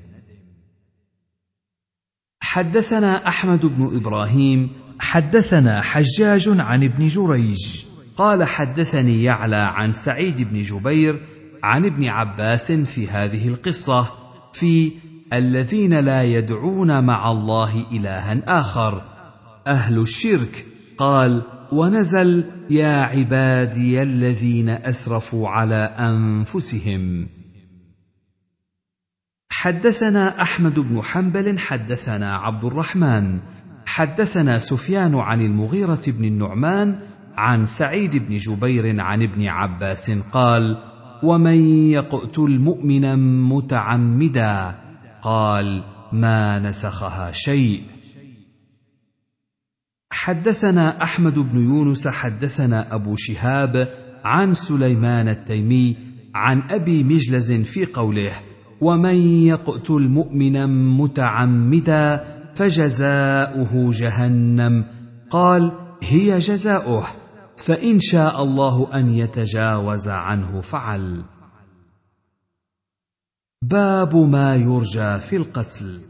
حدثنا 2.41 3.27
أحمد 3.27 3.65
بن 3.65 3.95
إبراهيم 3.95 4.69
حدثنا 4.99 5.81
حجاج 5.81 6.49
عن 6.59 6.83
ابن 6.83 7.07
جريج 7.07 7.86
قال 8.17 8.43
حدثني 8.43 9.23
يعلى 9.23 9.55
عن 9.55 9.91
سعيد 9.91 10.41
بن 10.41 10.62
جبير 10.62 11.21
عن 11.63 11.86
ابن 11.86 12.10
عباس 12.10 12.71
في 12.71 13.08
هذه 13.08 13.47
القصة 13.47 14.12
في 14.54 14.91
الذين 15.34 15.93
لا 15.93 16.23
يدعون 16.23 17.04
مع 17.04 17.32
الله 17.32 17.86
إلها 17.91 18.60
آخر. 18.60 19.02
أهل 19.67 19.99
الشرك 19.99 20.65
قال 20.97 21.41
ونزل 21.71 22.43
يا 22.69 23.02
عبادي 23.02 24.02
الذين 24.02 24.69
أسرفوا 24.69 25.49
على 25.49 25.76
أنفسهم. 25.99 27.28
حدثنا 29.49 30.41
أحمد 30.41 30.80
بن 30.80 31.02
حنبل 31.02 31.60
حدثنا 31.60 32.34
عبد 32.36 32.65
الرحمن 32.65 33.39
حدثنا 33.86 34.60
سفيان 34.60 35.15
عن 35.15 35.41
المغيرة 35.41 36.04
بن 36.08 36.26
النعمان 36.26 36.99
عن 37.38 37.65
سعيد 37.65 38.17
بن 38.17 38.38
جبير 38.38 39.02
عن 39.02 39.23
ابن 39.23 39.47
عباس 39.47 40.12
قال 40.12 40.92
ومن 41.23 41.89
يقتل 41.91 42.59
مؤمنا 42.59 43.15
متعمدا 43.15 44.75
قال 45.21 45.83
ما 46.13 46.59
نسخها 46.59 47.31
شيء. 47.31 47.81
حدثنا 50.12 51.03
احمد 51.03 51.39
بن 51.39 51.59
يونس 51.59 52.07
حدثنا 52.07 52.95
ابو 52.95 53.15
شهاب 53.15 53.88
عن 54.25 54.53
سليمان 54.53 55.27
التيمي 55.27 55.97
عن 56.36 56.62
ابي 56.69 57.03
مجلز 57.03 57.51
في 57.51 57.86
قوله 57.86 58.33
ومن 58.81 59.15
يقتل 59.47 60.01
مؤمنا 60.01 60.65
متعمدا 60.65 62.25
فجزاؤه 62.55 63.91
جهنم. 63.91 64.86
قال 65.29 65.71
هي 66.01 66.39
جزاؤه. 66.39 67.22
فإن 67.65 67.99
شاء 67.99 68.43
الله 68.43 68.89
أن 68.93 69.10
يتجاوز 69.10 70.08
عنه 70.08 70.62
فعل. 70.62 71.23
باب 73.62 74.15
ما 74.15 74.56
يرجى 74.56 75.19
في 75.19 75.36
القتل. 75.36 76.02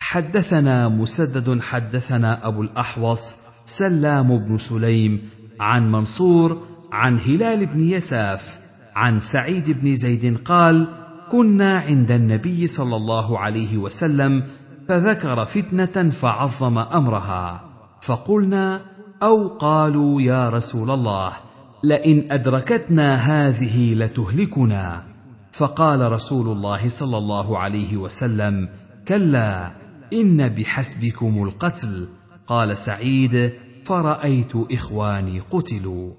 حدثنا 0.00 0.88
مسدد 0.88 1.60
حدثنا 1.60 2.46
أبو 2.46 2.62
الأحوص 2.62 3.34
سلام 3.64 4.38
بن 4.38 4.58
سليم 4.58 5.30
عن 5.60 5.92
منصور 5.92 6.62
عن 6.92 7.18
هلال 7.18 7.66
بن 7.66 7.80
يساف 7.80 8.60
عن 8.94 9.20
سعيد 9.20 9.70
بن 9.70 9.94
زيد 9.94 10.38
قال 10.44 10.86
كنا 11.30 11.78
عند 11.78 12.10
النبي 12.10 12.66
صلى 12.66 12.96
الله 12.96 13.38
عليه 13.38 13.76
وسلم 13.76 14.44
فذكر 14.88 15.44
فتنة 15.44 16.10
فعظم 16.10 16.78
أمرها 16.78 17.64
فقلنا 18.02 18.97
أو 19.22 19.48
قالوا 19.48 20.22
يا 20.22 20.48
رسول 20.48 20.90
الله 20.90 21.32
لئن 21.84 22.32
أدركتنا 22.32 23.16
هذه 23.16 23.94
لتهلكنا. 23.94 25.06
فقال 25.52 26.12
رسول 26.12 26.48
الله 26.48 26.88
صلى 26.88 27.18
الله 27.18 27.58
عليه 27.58 27.96
وسلم 27.96 28.68
كلا 29.08 29.72
إن 30.12 30.48
بحسبكم 30.48 31.42
القتل. 31.42 32.08
قال 32.46 32.76
سعيد 32.76 33.52
فرأيت 33.84 34.52
إخواني 34.72 35.40
قتلوا. 35.40 36.12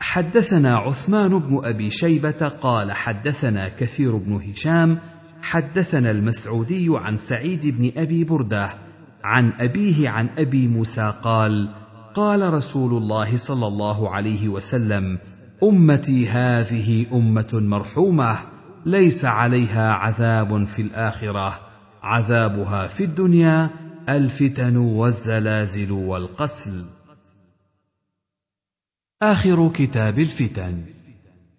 حدثنا 0.00 0.76
عثمان 0.76 1.38
بن 1.38 1.60
أبي 1.64 1.90
شيبة 1.90 2.48
قال 2.48 2.92
حدثنا 2.92 3.68
كثير 3.68 4.16
بن 4.16 4.32
هشام 4.32 4.98
حدثنا 5.42 6.10
المسعودي 6.10 6.86
عن 6.90 7.16
سعيد 7.16 7.66
بن 7.66 7.92
أبي 7.96 8.24
بردة 8.24 8.85
عن 9.24 9.52
أبيه 9.60 10.08
عن 10.08 10.28
أبي 10.38 10.68
موسى 10.68 11.14
قال 11.22 11.68
قال 12.14 12.54
رسول 12.54 13.02
الله 13.02 13.36
صلى 13.36 13.66
الله 13.66 14.10
عليه 14.10 14.48
وسلم 14.48 15.18
أمتي 15.62 16.28
هذه 16.28 17.06
أمة 17.12 17.50
مرحومة 17.52 18.38
ليس 18.86 19.24
عليها 19.24 19.92
عذاب 19.92 20.64
في 20.64 20.82
الآخرة 20.82 21.60
عذابها 22.02 22.86
في 22.86 23.04
الدنيا 23.04 23.70
الفتن 24.08 24.76
والزلازل 24.76 25.92
والقتل. 25.92 26.84
آخر 29.22 29.68
كتاب 29.68 30.18
الفتن. 30.18 30.95